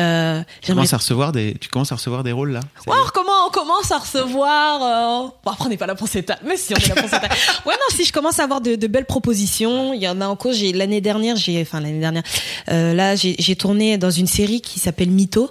[0.00, 2.90] Euh, tu j'aimerais commences à recevoir des tu commences à recevoir des rôles là est
[2.90, 6.40] Oh, comment on commence à recevoir euh, Bon, après, on n'est pas là pour table.
[6.46, 7.10] Mais si, on est là pour.
[7.66, 10.36] Ouais, non, si je commence à avoir de, belles propositions, il y en a en
[10.36, 10.52] cours.
[10.52, 12.22] J'ai l'année dernière, j'ai, enfin l'année dernière,
[12.70, 15.50] euh, là, j'ai tourné dans une série qui s'appelle Mytho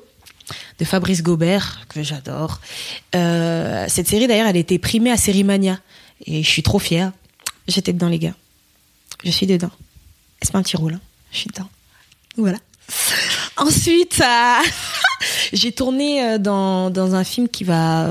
[0.80, 2.60] de Fabrice Gobert que j'adore.
[3.16, 5.80] Euh, cette série d'ailleurs, elle a été primée à Sérimania
[6.26, 7.12] et je suis trop fière.
[7.68, 8.36] J'étais dedans, les gars.
[9.24, 9.72] Je suis dedans.
[10.42, 11.02] C'est pas un petit rôle, hein.
[11.32, 11.70] je suis dedans.
[12.38, 12.58] Voilà.
[13.58, 14.68] Ensuite, euh,
[15.54, 18.10] j'ai tourné euh, dans, dans un film qui va,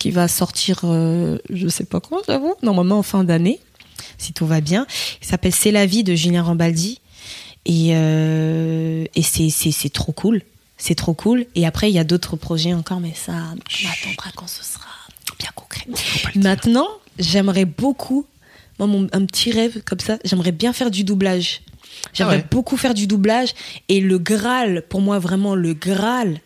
[0.00, 3.60] qui va sortir, euh, je sais pas quand, j'avoue, normalement en fin d'année,
[4.18, 4.86] si tout va bien.
[5.20, 7.00] Il s'appelle C'est la vie de Julien Rambaldi.
[7.66, 10.42] Et, euh, et c'est trop cool.
[10.82, 11.46] C'est trop cool.
[11.54, 14.86] Et après, il y a d'autres projets encore, mais ça, on attendra quand ce sera
[15.38, 15.86] bien concret.
[16.34, 18.26] Maintenant, j'aimerais beaucoup,
[18.78, 21.60] moi, mon, un petit rêve comme ça, j'aimerais bien faire du doublage.
[22.14, 22.46] J'aimerais Ah ouais.
[22.50, 23.50] beaucoup faire du doublage.
[23.90, 26.40] Et le Graal, pour moi, vraiment, le Graal,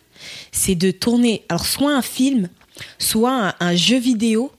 [0.51, 2.49] c'est de tourner, alors, soit un film,
[2.99, 4.51] soit un, un jeu vidéo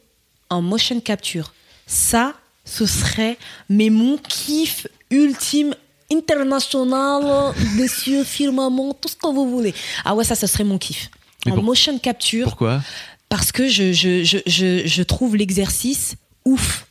[0.49, 1.53] en motion capture.
[1.87, 2.33] Ça,
[2.65, 3.37] ce serait,
[3.69, 5.75] mais mon kiff ultime
[6.13, 9.75] international, des cieux, firmament, tout ce que vous voulez.
[10.05, 11.11] Ah ouais, ça, ce serait mon kiff.
[11.45, 12.83] Mais en pour- motion capture Pourquoi?
[13.29, 16.87] Parce que je, je, je, je, je trouve l'exercice ouf.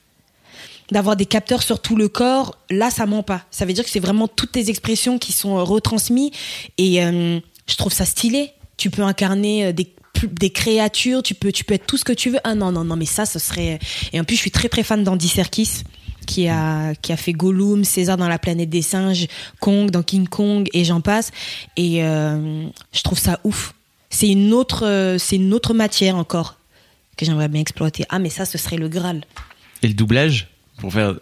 [0.91, 3.41] D'avoir des capteurs sur tout le corps, là, ça ment pas.
[3.49, 6.29] Ça veut dire que c'est vraiment toutes tes expressions qui sont euh, retransmises.
[6.77, 8.51] Et euh, je trouve ça stylé.
[8.77, 9.91] Tu peux incarner euh, des,
[10.23, 12.39] des créatures, tu peux, tu peux être tout ce que tu veux.
[12.43, 13.79] Ah non, non, non, mais ça, ce serait.
[14.13, 15.81] Et en plus, je suis très, très fan d'Andy Serkis.
[16.25, 19.27] Qui a, qui a fait Gollum, César dans la planète des singes,
[19.59, 21.31] Kong dans King Kong et j'en passe.
[21.77, 23.73] Et euh, je trouve ça ouf.
[24.09, 26.57] C'est une autre, euh, c'est une autre matière encore
[27.17, 28.05] que j'aimerais bien exploiter.
[28.09, 29.23] Ah, mais ça, ce serait le Graal.
[29.83, 30.47] Et le doublage
[30.77, 31.15] pour faire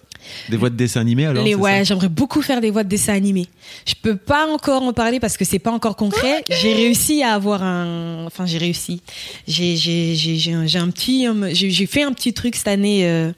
[0.49, 3.14] Des voix de dessin animé alors Les, ouais, j'aimerais beaucoup faire des voix de dessins
[3.14, 3.47] animés.
[3.86, 6.43] Je peux pas encore en parler parce que c'est pas encore concret.
[6.49, 9.01] J'ai réussi à avoir un, enfin j'ai réussi.
[9.47, 13.08] J'ai j'ai j'ai j'ai un, j'ai un petit, j'ai fait un petit truc cette année
[13.08, 13.32] euh,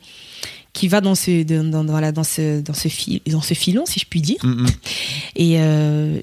[0.75, 3.85] qui va dans ce dans, dans, voilà dans ce dans ce fil dans ce filon
[3.85, 4.37] si je puis dire.
[4.43, 4.67] Mm, mm.
[5.37, 6.19] Et euh,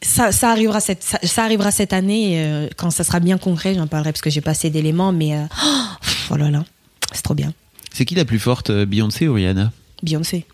[0.00, 3.74] ça, ça arrivera cette ça, ça arrivera cette année euh, quand ça sera bien concret.
[3.74, 5.42] J'en parlerai parce que j'ai pas assez d'éléments, mais euh,
[6.30, 6.64] oh là là,
[7.12, 7.52] c'est trop bien.
[7.92, 9.72] C'est qui la plus forte, Beyoncé ou Rihanna?
[10.04, 10.46] Beyoncé.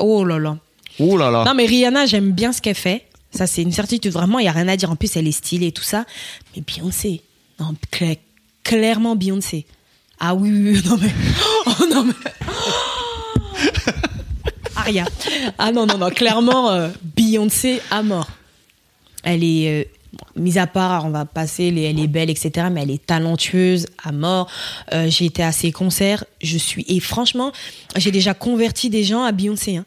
[0.00, 0.58] Oh là là.
[0.98, 3.04] Oh là là Non, mais Rihanna, j'aime bien ce qu'elle fait.
[3.30, 4.12] Ça, c'est une certitude.
[4.12, 4.90] Vraiment, il n'y a rien à dire.
[4.90, 6.04] En plus, elle est stylée et tout ça.
[6.56, 7.20] Mais Beyoncé.
[7.60, 8.18] Non, cla-
[8.64, 9.66] clairement Beyoncé.
[10.18, 11.12] Ah oui, oui, oui, non mais.
[11.66, 12.12] Oh non mais.
[15.58, 16.10] Ah non, non, non.
[16.10, 18.28] Clairement, euh, Beyoncé à mort.
[19.22, 19.82] Elle est.
[19.82, 19.84] euh,
[20.36, 22.68] Mise à part, on va passer, elle est belle, etc.
[22.72, 24.48] Mais elle est talentueuse à mort.
[24.94, 26.24] Euh, j'ai été à ses concerts.
[26.40, 27.52] Je suis et franchement,
[27.96, 29.76] j'ai déjà converti des gens à Beyoncé.
[29.76, 29.84] hein.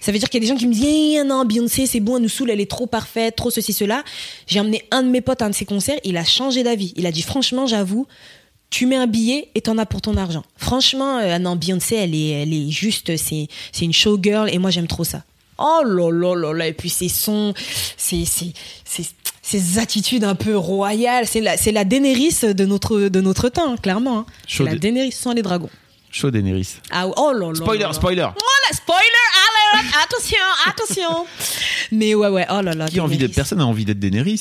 [0.00, 2.00] Ça veut dire qu'il y a des gens qui me disent Eh, non Beyoncé c'est
[2.00, 4.02] bon elle nous saoule elle est trop parfaite trop ceci cela.
[4.48, 6.92] J'ai emmené un de mes potes à un de ses concerts il a changé d'avis.
[6.96, 8.06] Il a dit franchement j'avoue
[8.70, 10.44] tu mets un billet et t'en as pour ton argent.
[10.56, 14.70] Franchement euh, non Beyoncé elle est elle est juste c'est c'est une showgirl et moi
[14.70, 15.22] j'aime trop ça.
[15.58, 17.52] Oh là là là là et puis ses sons
[17.98, 23.72] ses attitudes un peu royales c'est la c'est la Daenerys de notre de notre temps
[23.72, 24.18] hein, clairement.
[24.20, 24.26] hein.
[24.48, 25.70] C'est la Daenerys sans les dragons.
[26.12, 26.76] Chaud Daenerys.
[26.90, 27.54] Ah oh là là.
[27.54, 28.26] Spoiler, là spoiler
[28.72, 29.26] spoiler
[29.74, 31.26] alert, attention, attention.
[31.92, 32.88] Mais ouais, ouais, oh là là.
[32.88, 34.40] Qui a envie d'être Personne n'a envie d'être Daenerys.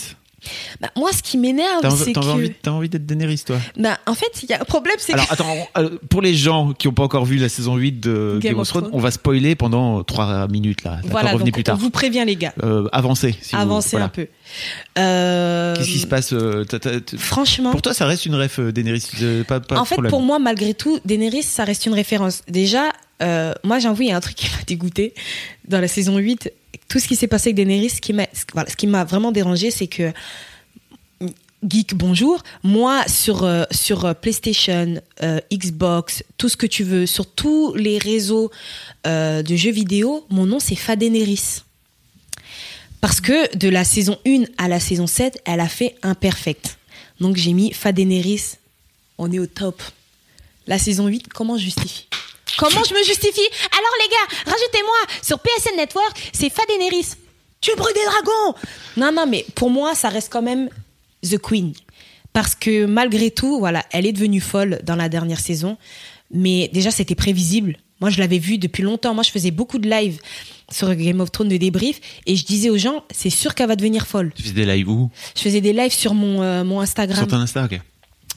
[0.79, 2.19] Bah, moi, ce qui m'énerve, c'est que.
[2.19, 3.57] envie, t'as envie d'être Daenerys, toi?
[3.77, 5.33] Bah, en fait, il y a un problème, c'est Alors que.
[5.33, 8.57] attends, euh, pour les gens qui n'ont pas encore vu la saison 8 de Game,
[8.59, 10.99] of Thrones, on va spoiler pendant 3 minutes là.
[11.05, 11.75] Voilà, revenez donc plus tard.
[11.77, 12.53] on vous prévient, les gars.
[12.63, 13.35] Euh, avancez.
[13.41, 14.05] Si vous- Avancez voilà.
[14.05, 14.27] un peu.
[14.97, 16.79] Euh, Qu'est-ce qui se passe euh, t'as-
[17.17, 17.71] Franchement.
[17.71, 20.09] Pour toi, ça reste une ref euh, Daenerys, euh, pas, pas de en fait, problème.
[20.09, 22.41] pour moi, malgré tout, Daenerys, ça reste une référence.
[22.47, 25.13] Déjà, euh, moi, j'avoue, il y a un truc qui m'a dégoûté
[25.67, 26.51] dans la saison 8.
[26.89, 30.11] Tout ce qui s'est passé avec Daenerys, ce qui m'a vraiment dérangé, c'est que
[31.67, 32.41] Geek, bonjour.
[32.63, 37.97] Moi, sur, euh, euh, PlayStation, euh, Xbox, tout ce que tu veux, sur tous les
[37.97, 38.49] réseaux
[39.05, 41.63] de jeux vidéo, mon nom, c'est Fadeneris.
[43.01, 46.77] Parce que de la saison 1 à la saison 7, elle a fait imperfect.
[47.19, 48.55] Donc j'ai mis Fadeneris.
[49.17, 49.81] On est au top.
[50.67, 52.08] La saison 8, comment je justifie?
[52.59, 57.15] Comment je me justifie Alors les gars, rajoutez-moi sur PSN Network, c'est Fadeneris.
[57.61, 58.57] Tu brûles des dragons
[58.97, 60.69] Non, non, mais pour moi, ça reste quand même
[61.23, 61.73] The Queen.
[62.33, 65.77] Parce que malgré tout, voilà, elle est devenue folle dans la dernière saison.
[66.31, 67.77] Mais déjà, c'était prévisible.
[68.01, 69.13] Moi, je l'avais vu depuis longtemps.
[69.13, 70.19] Moi, je faisais beaucoup de live
[70.71, 71.99] sur Game of Thrones de débrief.
[72.25, 74.31] Et je disais aux gens, c'est sûr qu'elle va devenir folle.
[74.35, 75.09] Tu fais des lives où?
[75.35, 77.17] Je faisais des lives sur mon, euh, mon Instagram.
[77.17, 77.79] Sur ton Insta, ok.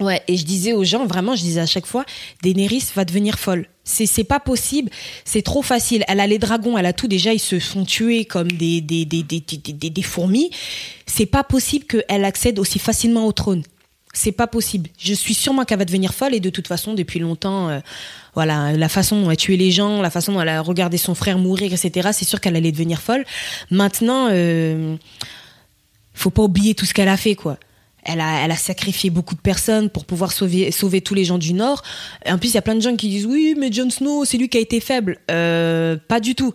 [0.00, 2.04] Ouais, et je disais aux gens, vraiment, je disais à chaque fois,
[2.42, 3.66] Daenerys va devenir folle.
[3.84, 4.90] C'est, c'est pas possible,
[5.24, 6.04] c'est trop facile.
[6.08, 7.08] Elle a les dragons, elle a tout.
[7.08, 10.50] Déjà, ils se font tuer comme des, des, des, des, des, des- fourmis.
[11.06, 13.62] C'est pas possible qu'elle accède aussi facilement au trône.
[14.14, 14.90] C'est pas possible.
[14.98, 17.80] Je suis sûrement qu'elle va devenir folle et de toute façon, depuis longtemps, euh,
[18.34, 21.14] voilà, la façon dont elle tué les gens, la façon dont elle a regardé son
[21.14, 23.24] frère mourir, etc., c'est sûr qu'elle allait devenir folle.
[23.70, 24.96] Maintenant, euh,
[26.14, 27.58] faut pas oublier tout ce qu'elle a fait, quoi.
[28.04, 31.38] Elle a, elle a sacrifié beaucoup de personnes pour pouvoir sauver, sauver tous les gens
[31.38, 31.82] du Nord.
[32.26, 34.38] En plus, il y a plein de gens qui disent oui, mais Jon Snow, c'est
[34.38, 35.18] lui qui a été faible.
[35.30, 36.52] Euh, pas du tout.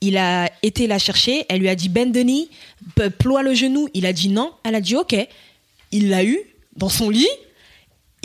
[0.00, 1.44] Il a été la chercher.
[1.48, 2.48] Elle lui a dit bend the knee,
[3.18, 3.88] ploie le genou.
[3.94, 4.50] Il a dit non.
[4.64, 5.14] Elle a dit ok.
[5.92, 6.38] Il l'a eu
[6.76, 7.28] dans son lit.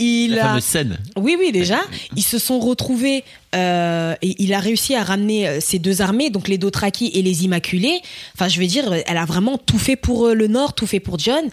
[0.00, 0.98] Il La a fameuse scène.
[1.16, 1.80] oui, oui, déjà.
[2.16, 6.30] Ils se sont retrouvés euh, et il a réussi à ramener euh, ces deux armées,
[6.30, 8.00] donc les Dothraki et les Immaculés.
[8.34, 11.18] Enfin, je veux dire, elle a vraiment tout fait pour le Nord, tout fait pour
[11.18, 11.44] John.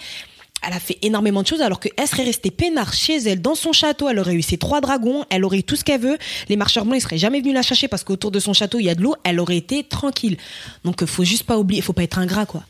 [0.67, 3.71] Elle a fait énormément de choses alors qu'elle serait restée peinard chez elle, dans son
[3.71, 4.09] château.
[4.09, 6.17] Elle aurait eu ses trois dragons, elle aurait eu tout ce qu'elle veut.
[6.49, 8.85] Les marcheurs blancs, ils seraient jamais venus la chercher parce qu'autour de son château, il
[8.85, 9.15] y a de l'eau.
[9.23, 10.37] Elle aurait été tranquille.
[10.83, 12.63] Donc, euh, faut juste pas oublier, faut pas être ingrat, quoi.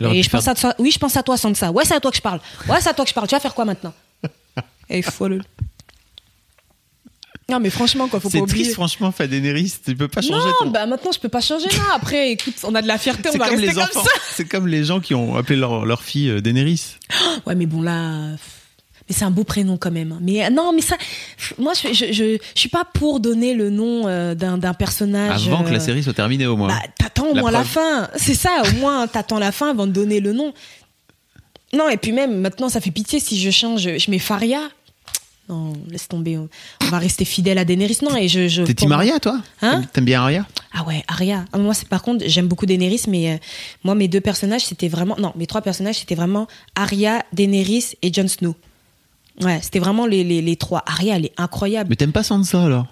[0.00, 0.74] Et je pense faire- à toi.
[0.78, 1.70] Oui, je pense à toi, Sansa.
[1.70, 2.40] Ouais, c'est à toi que je parle.
[2.68, 3.26] Ouais, c'est à toi que je parle.
[3.28, 3.92] Tu vas faire quoi maintenant?
[4.90, 5.42] Eh, folle.
[7.50, 8.62] Non, mais franchement, quoi, faut pas C'est oublier.
[8.62, 9.74] triste, franchement, fait Daenerys.
[9.84, 10.70] Tu peux pas changer non, ton.
[10.70, 11.66] bah maintenant je peux pas changer.
[11.66, 13.82] Non, après, écoute, on a de la fierté, on c'est va comme rester les comme
[13.82, 14.02] enfants.
[14.04, 14.10] ça.
[14.32, 16.96] C'est comme les gens qui ont appelé leur, leur fille euh, Daenerys.
[17.46, 18.30] Ouais, mais bon là,
[19.06, 20.18] mais c'est un beau prénom quand même.
[20.22, 20.96] Mais euh, non, mais ça,
[21.58, 25.46] moi je je, je, je suis pas pour donner le nom euh, d'un d'un personnage.
[25.46, 26.68] Avant que la euh, série soit terminée, au moins.
[26.68, 28.08] Bah, t'attends au La moins la fin.
[28.16, 30.54] C'est ça, au moins t'attends la fin avant de donner le nom.
[31.74, 34.60] Non, et puis même maintenant, ça fait pitié si je change, je mets Faria.
[35.48, 36.38] Non, laisse tomber.
[36.38, 36.48] On
[36.86, 37.98] va rester fidèle à Daenerys.
[38.02, 38.48] Non, et je.
[38.48, 41.44] je T'es team Arya, toi Hein T'aimes- bien Arya Ah ouais, Arya.
[41.52, 43.36] Ah, moi, c'est par contre, j'aime beaucoup Daenerys, mais euh,
[43.84, 45.16] moi, mes deux personnages, c'était vraiment.
[45.18, 48.54] Non, mes trois personnages, c'était vraiment Arya, Daenerys et Jon Snow.
[49.42, 50.82] Ouais, c'était vraiment les, les, les trois.
[50.86, 51.90] Arya, elle est incroyable.
[51.90, 52.86] Mais t'aimes pas Sansa alors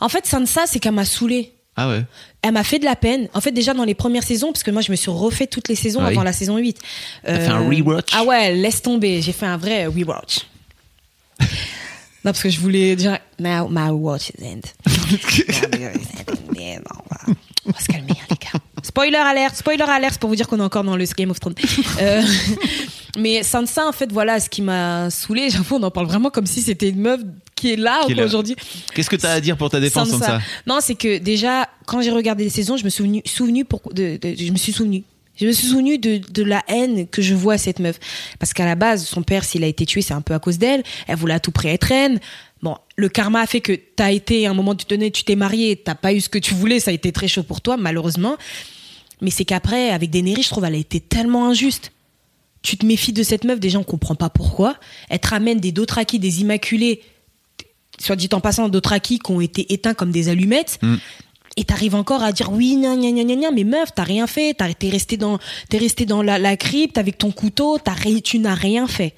[0.00, 1.52] En fait, Sansa, c'est qu'elle m'a saoulée.
[1.76, 2.04] Ah ouais.
[2.42, 3.28] Elle m'a fait de la peine.
[3.34, 5.68] En fait, déjà dans les premières saisons, parce que moi, je me suis refait toutes
[5.68, 6.12] les saisons Ah oui.
[6.12, 6.78] avant la saison 8.
[7.24, 9.20] T'as fait un rewatch Ah ouais, laisse tomber.
[9.22, 10.40] J'ai fait un vrai rewatch.
[12.24, 14.60] non, parce que je voulais dire, now my watch is end.
[17.66, 18.60] On va se calmer, hein, les gars.
[18.82, 21.38] Spoiler alert, spoiler alert, c'est pour vous dire qu'on est encore dans le Game of
[21.40, 21.54] Thrones.
[22.00, 22.22] Euh,
[23.18, 26.46] mais Sansa, en fait, voilà, ce qui m'a saoulé, j'avoue, on en parle vraiment comme
[26.46, 27.20] si c'était une meuf
[27.54, 28.56] qui est là aujourd'hui.
[28.94, 32.02] Qu'est-ce que t'as à dire pour ta défense comme ça Non, c'est que déjà, quand
[32.02, 34.72] j'ai regardé les saisons, je me suis souvenu, souvenu pour, de, de- je me suis
[34.72, 35.04] souvenu.
[35.36, 37.98] Je me suis souvenu de, de la haine que je vois à cette meuf.
[38.38, 40.58] Parce qu'à la base, son père, s'il a été tué, c'est un peu à cause
[40.58, 40.82] d'elle.
[41.06, 42.20] Elle voulait à tout prix être reine.
[42.62, 45.34] Bon, le karma a fait que t'as été, à un moment, tu tenais, tu t'es
[45.34, 47.76] marié, t'as pas eu ce que tu voulais, ça a été très chaud pour toi,
[47.76, 48.36] malheureusement.
[49.20, 51.92] Mais c'est qu'après, avec Daenerys, je trouve, elle a été tellement injuste.
[52.62, 54.76] Tu te méfies de cette meuf, déjà, on comprend pas pourquoi.
[55.08, 57.02] Elle te ramène des Dothraki, des Immaculés,
[57.98, 60.78] soit dit en passant, acquis qui ont été éteints comme des allumettes.
[60.82, 60.96] Mm.
[61.56, 64.54] Et t'arrives encore à dire oui, gna gna gna gna mais meuf, t'as rien fait,
[64.54, 65.38] t'as- t'es resté dans,
[65.68, 69.14] t'es resté dans la, la crypte avec ton couteau, t'as ri- tu n'as rien fait.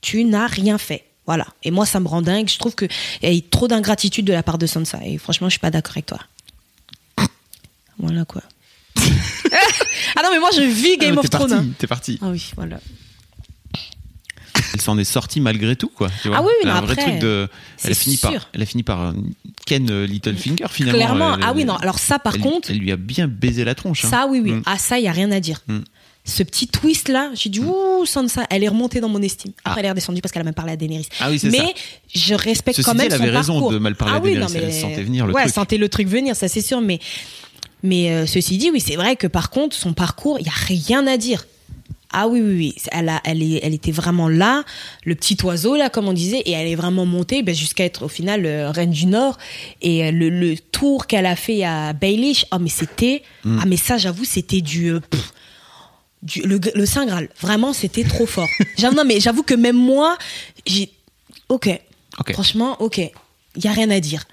[0.00, 1.04] Tu n'as rien fait.
[1.26, 1.46] Voilà.
[1.62, 2.48] Et moi, ça me rend dingue.
[2.48, 2.88] Je trouve qu'il
[3.22, 4.98] y a trop d'ingratitude de la part de Sansa.
[5.04, 6.18] Et franchement, je suis pas d'accord avec toi.
[7.98, 8.42] Voilà quoi.
[8.96, 11.48] ah non, mais moi, je vis Game Ah, of T'es Thrones.
[11.50, 11.72] parti, hein.
[11.78, 12.18] t'es parti.
[12.22, 12.80] Ah oui, voilà.
[14.84, 16.10] Elle s'en est sortie malgré tout, quoi.
[16.20, 16.36] tu vois.
[16.38, 17.48] Ah oui, oui, Elle a non, un vrai après, truc de.
[17.84, 18.32] Elle a fini par.
[18.52, 19.12] Elle a fini par euh,
[19.64, 20.98] Ken euh, Littlefinger finalement.
[20.98, 21.34] Clairement.
[21.36, 21.76] Elle- ah oui, elle- non.
[21.76, 22.70] Alors ça, par elle- contre.
[22.70, 24.04] elle lui a bien baisé la tronche.
[24.04, 24.10] hein.
[24.10, 24.52] Ça, oui, oui.
[24.52, 24.62] Mm.
[24.66, 25.62] Ah, ça, il n'y a rien à dire.
[25.68, 25.78] Mm.
[26.26, 29.52] Ce petit twist-là, j'ai dit, ouh, Sansa, elle est remontée dans mon estime.
[29.64, 29.80] Après, Ah.
[29.80, 31.08] elle est redescendue parce qu'elle a même parlé à Daenerys.
[31.20, 31.64] Ah oui, c'est Mais ça.
[32.14, 33.72] je respecte Ceci quand dit, même elle avait son raison parcours.
[33.72, 34.64] de mal parler ah à oui, Daenerys, non, mais...
[34.66, 35.46] elle sentait venir le ouais, truc.
[35.48, 36.82] elle sentait le truc venir, ça c'est sûr.
[36.82, 36.98] Mais,
[37.82, 40.52] mais euh, ceci dit, oui, c'est vrai que par contre, son parcours, il n'y a
[40.52, 41.46] rien à dire.
[42.16, 42.74] Ah oui, oui, oui.
[42.92, 44.62] Elle, a, elle, est, elle était vraiment là,
[45.04, 48.04] le petit oiseau, là, comme on disait, et elle est vraiment montée ben, jusqu'à être
[48.04, 49.36] au final euh, reine du Nord.
[49.82, 53.22] Et euh, le, le tour qu'elle a fait à Baelish, oh, mais c'était.
[53.44, 53.58] Mm.
[53.62, 54.92] Ah, mais ça, j'avoue, c'était du.
[54.92, 55.32] euh, pff,
[56.22, 57.28] du- le, le Saint Graal.
[57.40, 58.48] Vraiment, c'était trop fort.
[58.78, 60.16] J'avoue, non, mais j'avoue que même moi,
[60.66, 60.90] j'ai.
[61.48, 61.68] Ok.
[62.18, 62.32] Ok.
[62.32, 62.98] Franchement, ok.
[62.98, 63.10] Il
[63.62, 64.24] n'y a rien à dire.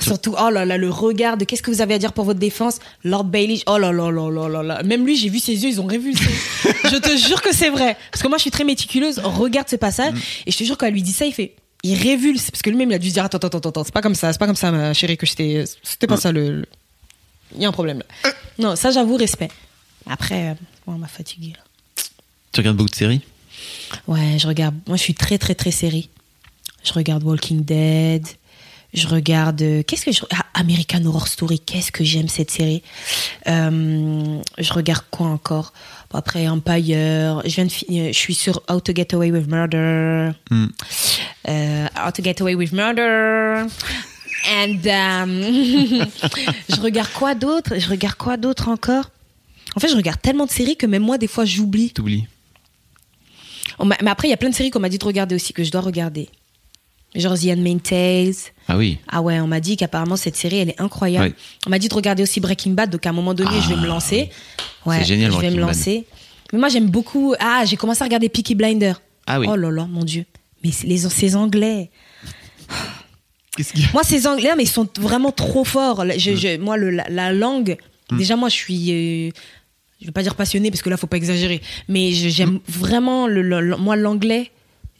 [0.00, 2.38] Surtout, oh là là, le regard de qu'est-ce que vous avez à dire pour votre
[2.38, 4.82] défense Lord Bailey, oh là là là là là là.
[4.82, 6.24] Même lui, j'ai vu ses yeux, ils ont révulsé.
[6.84, 7.96] je te jure que c'est vrai.
[8.12, 9.18] Parce que moi, je suis très méticuleuse.
[9.18, 10.14] Regarde ce passage.
[10.46, 11.54] Et je te jure, quand elle lui dit ça, il fait.
[11.82, 12.50] Il révulse.
[12.50, 14.14] Parce que lui-même, il a dû se dire Attends, attends, attends, attends, c'est pas comme
[14.14, 15.64] ça, c'est pas comme ça, ma chérie, que j'étais.
[15.82, 16.64] C'était pas ça le.
[17.54, 18.32] Il y a un problème là.
[18.58, 19.48] Non, ça, j'avoue, respect.
[20.06, 20.54] Après, euh,
[20.86, 21.62] on m'a fatigué là.
[22.52, 23.20] Tu regardes beaucoup de séries?
[24.06, 24.74] Ouais, je regarde.
[24.86, 26.08] Moi, je suis très, très, très série.
[26.84, 28.26] Je regarde Walking Dead.
[28.94, 29.60] Je regarde.
[29.62, 30.22] euh, Qu'est-ce que je.
[30.32, 31.60] Ah, American Horror Story.
[31.60, 32.82] Qu'est-ce que j'aime cette série.
[33.46, 35.72] Euh, je regarde quoi encore?
[36.10, 37.42] Bon, Après Empire.
[37.44, 38.12] Je viens de finir.
[38.12, 40.30] Je suis sur How to Get Away with Murder.
[40.50, 40.66] Hmm.
[41.48, 43.66] Euh, How to Get Away with Murder.
[44.50, 44.78] And.
[44.86, 45.42] um,
[46.68, 47.78] je regarde quoi d'autre?
[47.78, 49.10] Je regarde quoi d'autre encore?
[49.76, 51.90] En fait, je regarde tellement de séries que même moi, des fois, j'oublie.
[51.92, 52.26] T'oublies.
[53.84, 55.62] Mais après, il y a plein de séries qu'on m'a dit de regarder aussi, que
[55.62, 56.30] je dois regarder.
[57.14, 58.34] Genre The Handmaid's Tales.
[58.68, 58.98] Ah oui.
[59.08, 61.26] Ah ouais, on m'a dit qu'apparemment cette série, elle est incroyable.
[61.28, 61.34] Ouais.
[61.66, 63.76] On m'a dit de regarder aussi Breaking Bad, donc à un moment donné, je vais
[63.76, 64.28] me lancer.
[64.84, 65.68] Ouais, C'est génial, je vais me Bad.
[65.68, 66.04] lancer.
[66.52, 67.34] Mais moi, j'aime beaucoup.
[67.40, 68.92] Ah, j'ai commencé à regarder Peaky Blinder.
[69.26, 69.46] Ah oui.
[69.50, 70.24] Oh là là, mon Dieu.
[70.62, 71.90] Mais les, ces Anglais.
[73.56, 73.92] Qu'est-ce a?
[73.92, 76.04] Moi, ces Anglais, mais ils sont vraiment trop forts.
[76.16, 77.76] Je- je- moi, le- la, la langue,
[78.12, 78.90] déjà, moi, je suis.
[78.92, 79.30] euh,
[80.00, 81.60] je vais pas dire passionnée parce que là, faut pas exagérer.
[81.88, 84.50] Mais j'aime vraiment, le, le- le- moi, l'anglais.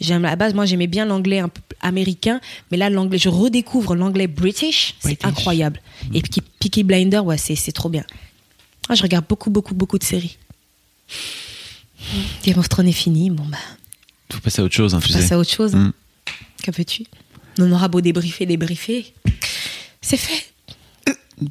[0.01, 2.41] J'aime à la base, moi, j'aimais bien l'anglais un peu américain.
[2.71, 4.95] Mais là, l'anglais, je redécouvre l'anglais british.
[5.01, 5.81] C'est incroyable.
[6.15, 8.05] Et Peaky, Peaky Blinder, ouais, c'est c'est trop bien.
[8.89, 10.39] Ah, je regarde beaucoup, beaucoup, beaucoup de séries.
[12.45, 13.31] Game of Thrones est fini.
[13.31, 13.59] Bon, bah,
[14.33, 15.33] Faut passer à autre chose, hein, tu sais.
[15.33, 15.75] à autre chose.
[15.75, 15.93] Mm.
[16.63, 17.05] Que veux-tu?
[17.59, 19.13] On aura beau débriefer, débriefer.
[20.01, 20.47] C'est fait.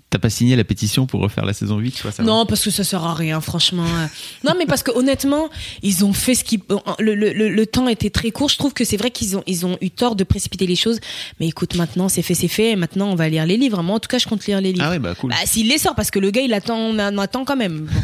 [0.10, 2.64] T'as pas signé la pétition pour refaire la saison 8, toi, ça va Non, parce
[2.64, 3.86] que ça sert à rien, franchement.
[3.86, 4.08] Euh,
[4.44, 5.50] Non, mais parce que honnêtement,
[5.82, 6.62] ils ont fait ce qui.
[7.00, 8.50] Le, le, le, le temps était très court.
[8.50, 11.00] Je trouve que c'est vrai qu'ils ont, ils ont eu tort de précipiter les choses.
[11.40, 12.76] Mais écoute, maintenant, c'est fait, c'est fait.
[12.76, 13.82] Maintenant, on va lire les livres.
[13.84, 14.86] Moi, en tout cas, je compte lire les livres.
[14.86, 15.30] Ah ouais, bah cool.
[15.32, 17.82] Bah, s'il les sort, parce que le gars, il attend, on en attend quand même.
[17.82, 18.02] Bon.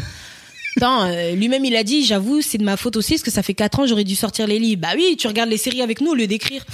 [0.76, 3.42] Attends, euh, lui-même, il a dit, j'avoue, c'est de ma faute aussi, parce que ça
[3.44, 4.80] fait 4 ans, j'aurais dû sortir les livres.
[4.82, 6.64] Bah oui, tu regardes les séries avec nous au lieu d'écrire.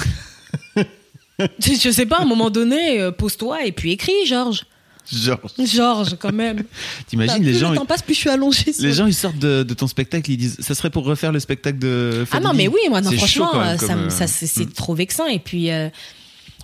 [1.59, 4.65] je sais pas, à un moment donné, euh, pose-toi et puis écris, Georges.
[5.13, 6.63] Genre, Georges, quand même.
[7.07, 8.73] t'imagines, les plus gens, le temps passe, plus je suis allongée.
[8.79, 11.41] les gens, ils sortent de, de ton spectacle, ils disent, ça serait pour refaire le
[11.41, 14.47] spectacle de Ah non, mais oui, moi, non, franchement, même, euh, ça, euh, ça, c'est
[14.47, 14.73] c'est mm.
[14.73, 15.27] trop vexant.
[15.27, 15.89] Et puis, euh,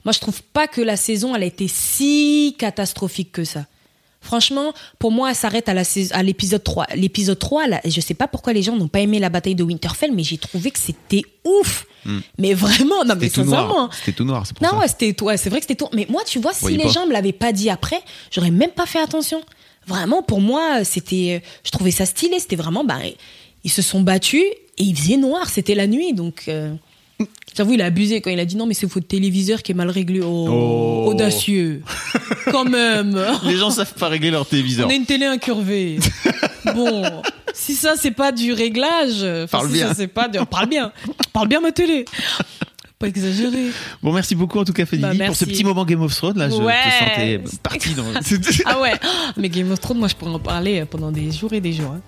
[0.04, 3.66] moi, je trouve pas que la saison, elle a été si catastrophique que ça.
[4.26, 6.86] Franchement, pour moi, elle s'arrête à la sais- à l'épisode 3.
[6.96, 9.62] L'épisode 3, là, je sais pas pourquoi les gens n'ont pas aimé la bataille de
[9.62, 11.86] Winterfell, mais j'ai trouvé que c'était ouf.
[12.38, 13.90] Mais vraiment, non, mais C'était tout noir.
[13.92, 14.78] C'était tout noir, c'est pour Non, ça.
[14.78, 15.88] ouais, c'était ouais, c'est vrai que c'était tout.
[15.92, 16.90] Mais moi, tu vois, si Voyez les pas.
[16.90, 18.00] gens me l'avaient pas dit après,
[18.30, 19.40] j'aurais même pas fait attention.
[19.86, 22.38] Vraiment, pour moi, c'était, je trouvais ça stylé.
[22.40, 22.98] C'était vraiment, bah,
[23.64, 24.42] ils se sont battus
[24.78, 25.48] et il faisait noir.
[25.48, 26.44] C'était la nuit, donc.
[26.48, 26.74] euh,
[27.56, 29.74] J'avoue, il a abusé quand il a dit non, mais c'est votre téléviseur qui est
[29.74, 30.20] mal réglé.
[30.22, 31.10] Oh, Oh.
[31.10, 31.82] audacieux.
[32.50, 33.18] quand même.
[33.44, 34.86] Les gens savent pas régler leur téléviseur.
[34.86, 35.98] On a une télé incurvée.
[36.74, 37.02] bon,
[37.54, 39.88] si ça c'est pas du réglage, Parle si bien.
[39.88, 40.38] ça c'est pas du...
[40.44, 40.92] parle bien,
[41.32, 42.04] parle bien ma télé.
[42.98, 43.70] Pas exagéré.
[44.02, 46.38] Bon, merci beaucoup en tout cas, Fedili, Bah, pour ce petit moment Game of Thrones.
[46.38, 46.72] Là, je Ouais.
[46.72, 48.04] te sentais parti dans.
[48.66, 48.92] Ah ouais,
[49.36, 51.92] mais Game of Thrones, moi je pourrais en parler pendant des jours et des jours.
[51.92, 52.00] hein.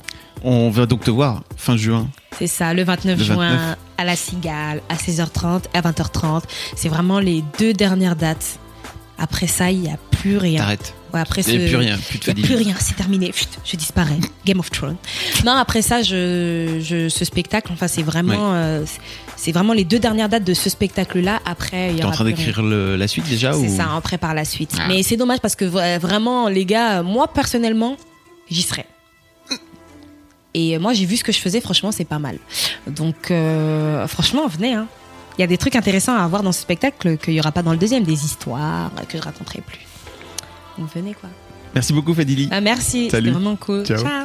[0.44, 2.08] On va donc te voir fin juin.
[2.38, 3.76] C'est ça, le 29 Le juin 29.
[3.98, 6.42] à la Cigale, à 16h30, à 20h30.
[6.76, 8.58] C'est vraiment les deux dernières dates.
[9.18, 10.58] Après ça, il n'y a plus rien.
[10.60, 10.94] T'arrêtes.
[11.12, 12.46] Ouais, après Il y a ce- plus rien, plus de Il n'y a Fedili.
[12.46, 13.32] plus rien, c'est terminé.
[13.34, 14.18] Chut, je disparais.
[14.44, 14.96] Game of Thrones.
[15.44, 18.84] Non, après ça, je, je, ce spectacle, enfin, c'est vraiment, euh,
[19.36, 21.40] c'est- vraiment les deux dernières dates de ce spectacle-là.
[21.46, 23.76] Après, il y en train d'écrire la suite déjà C'est ou...
[23.76, 24.72] ça, on prépare la suite.
[24.78, 24.84] Ah.
[24.86, 27.96] Mais c'est dommage parce que vra- vraiment, les gars, moi personnellement,
[28.50, 28.86] j'y serais.
[30.58, 32.36] Et euh, moi, j'ai vu ce que je faisais, franchement, c'est pas mal.
[32.88, 34.74] Donc, euh, franchement, venez.
[34.74, 34.88] Hein.
[35.38, 37.62] Il y a des trucs intéressants à avoir dans ce spectacle qu'il n'y aura pas
[37.62, 39.86] dans le deuxième, des histoires que je raconterai plus.
[40.76, 41.30] Donc, venez quoi.
[41.76, 42.48] Merci beaucoup, Fedili.
[42.50, 43.86] Ah, merci, c'était vraiment cool.
[43.86, 43.98] Ciao.
[43.98, 44.24] Ciao.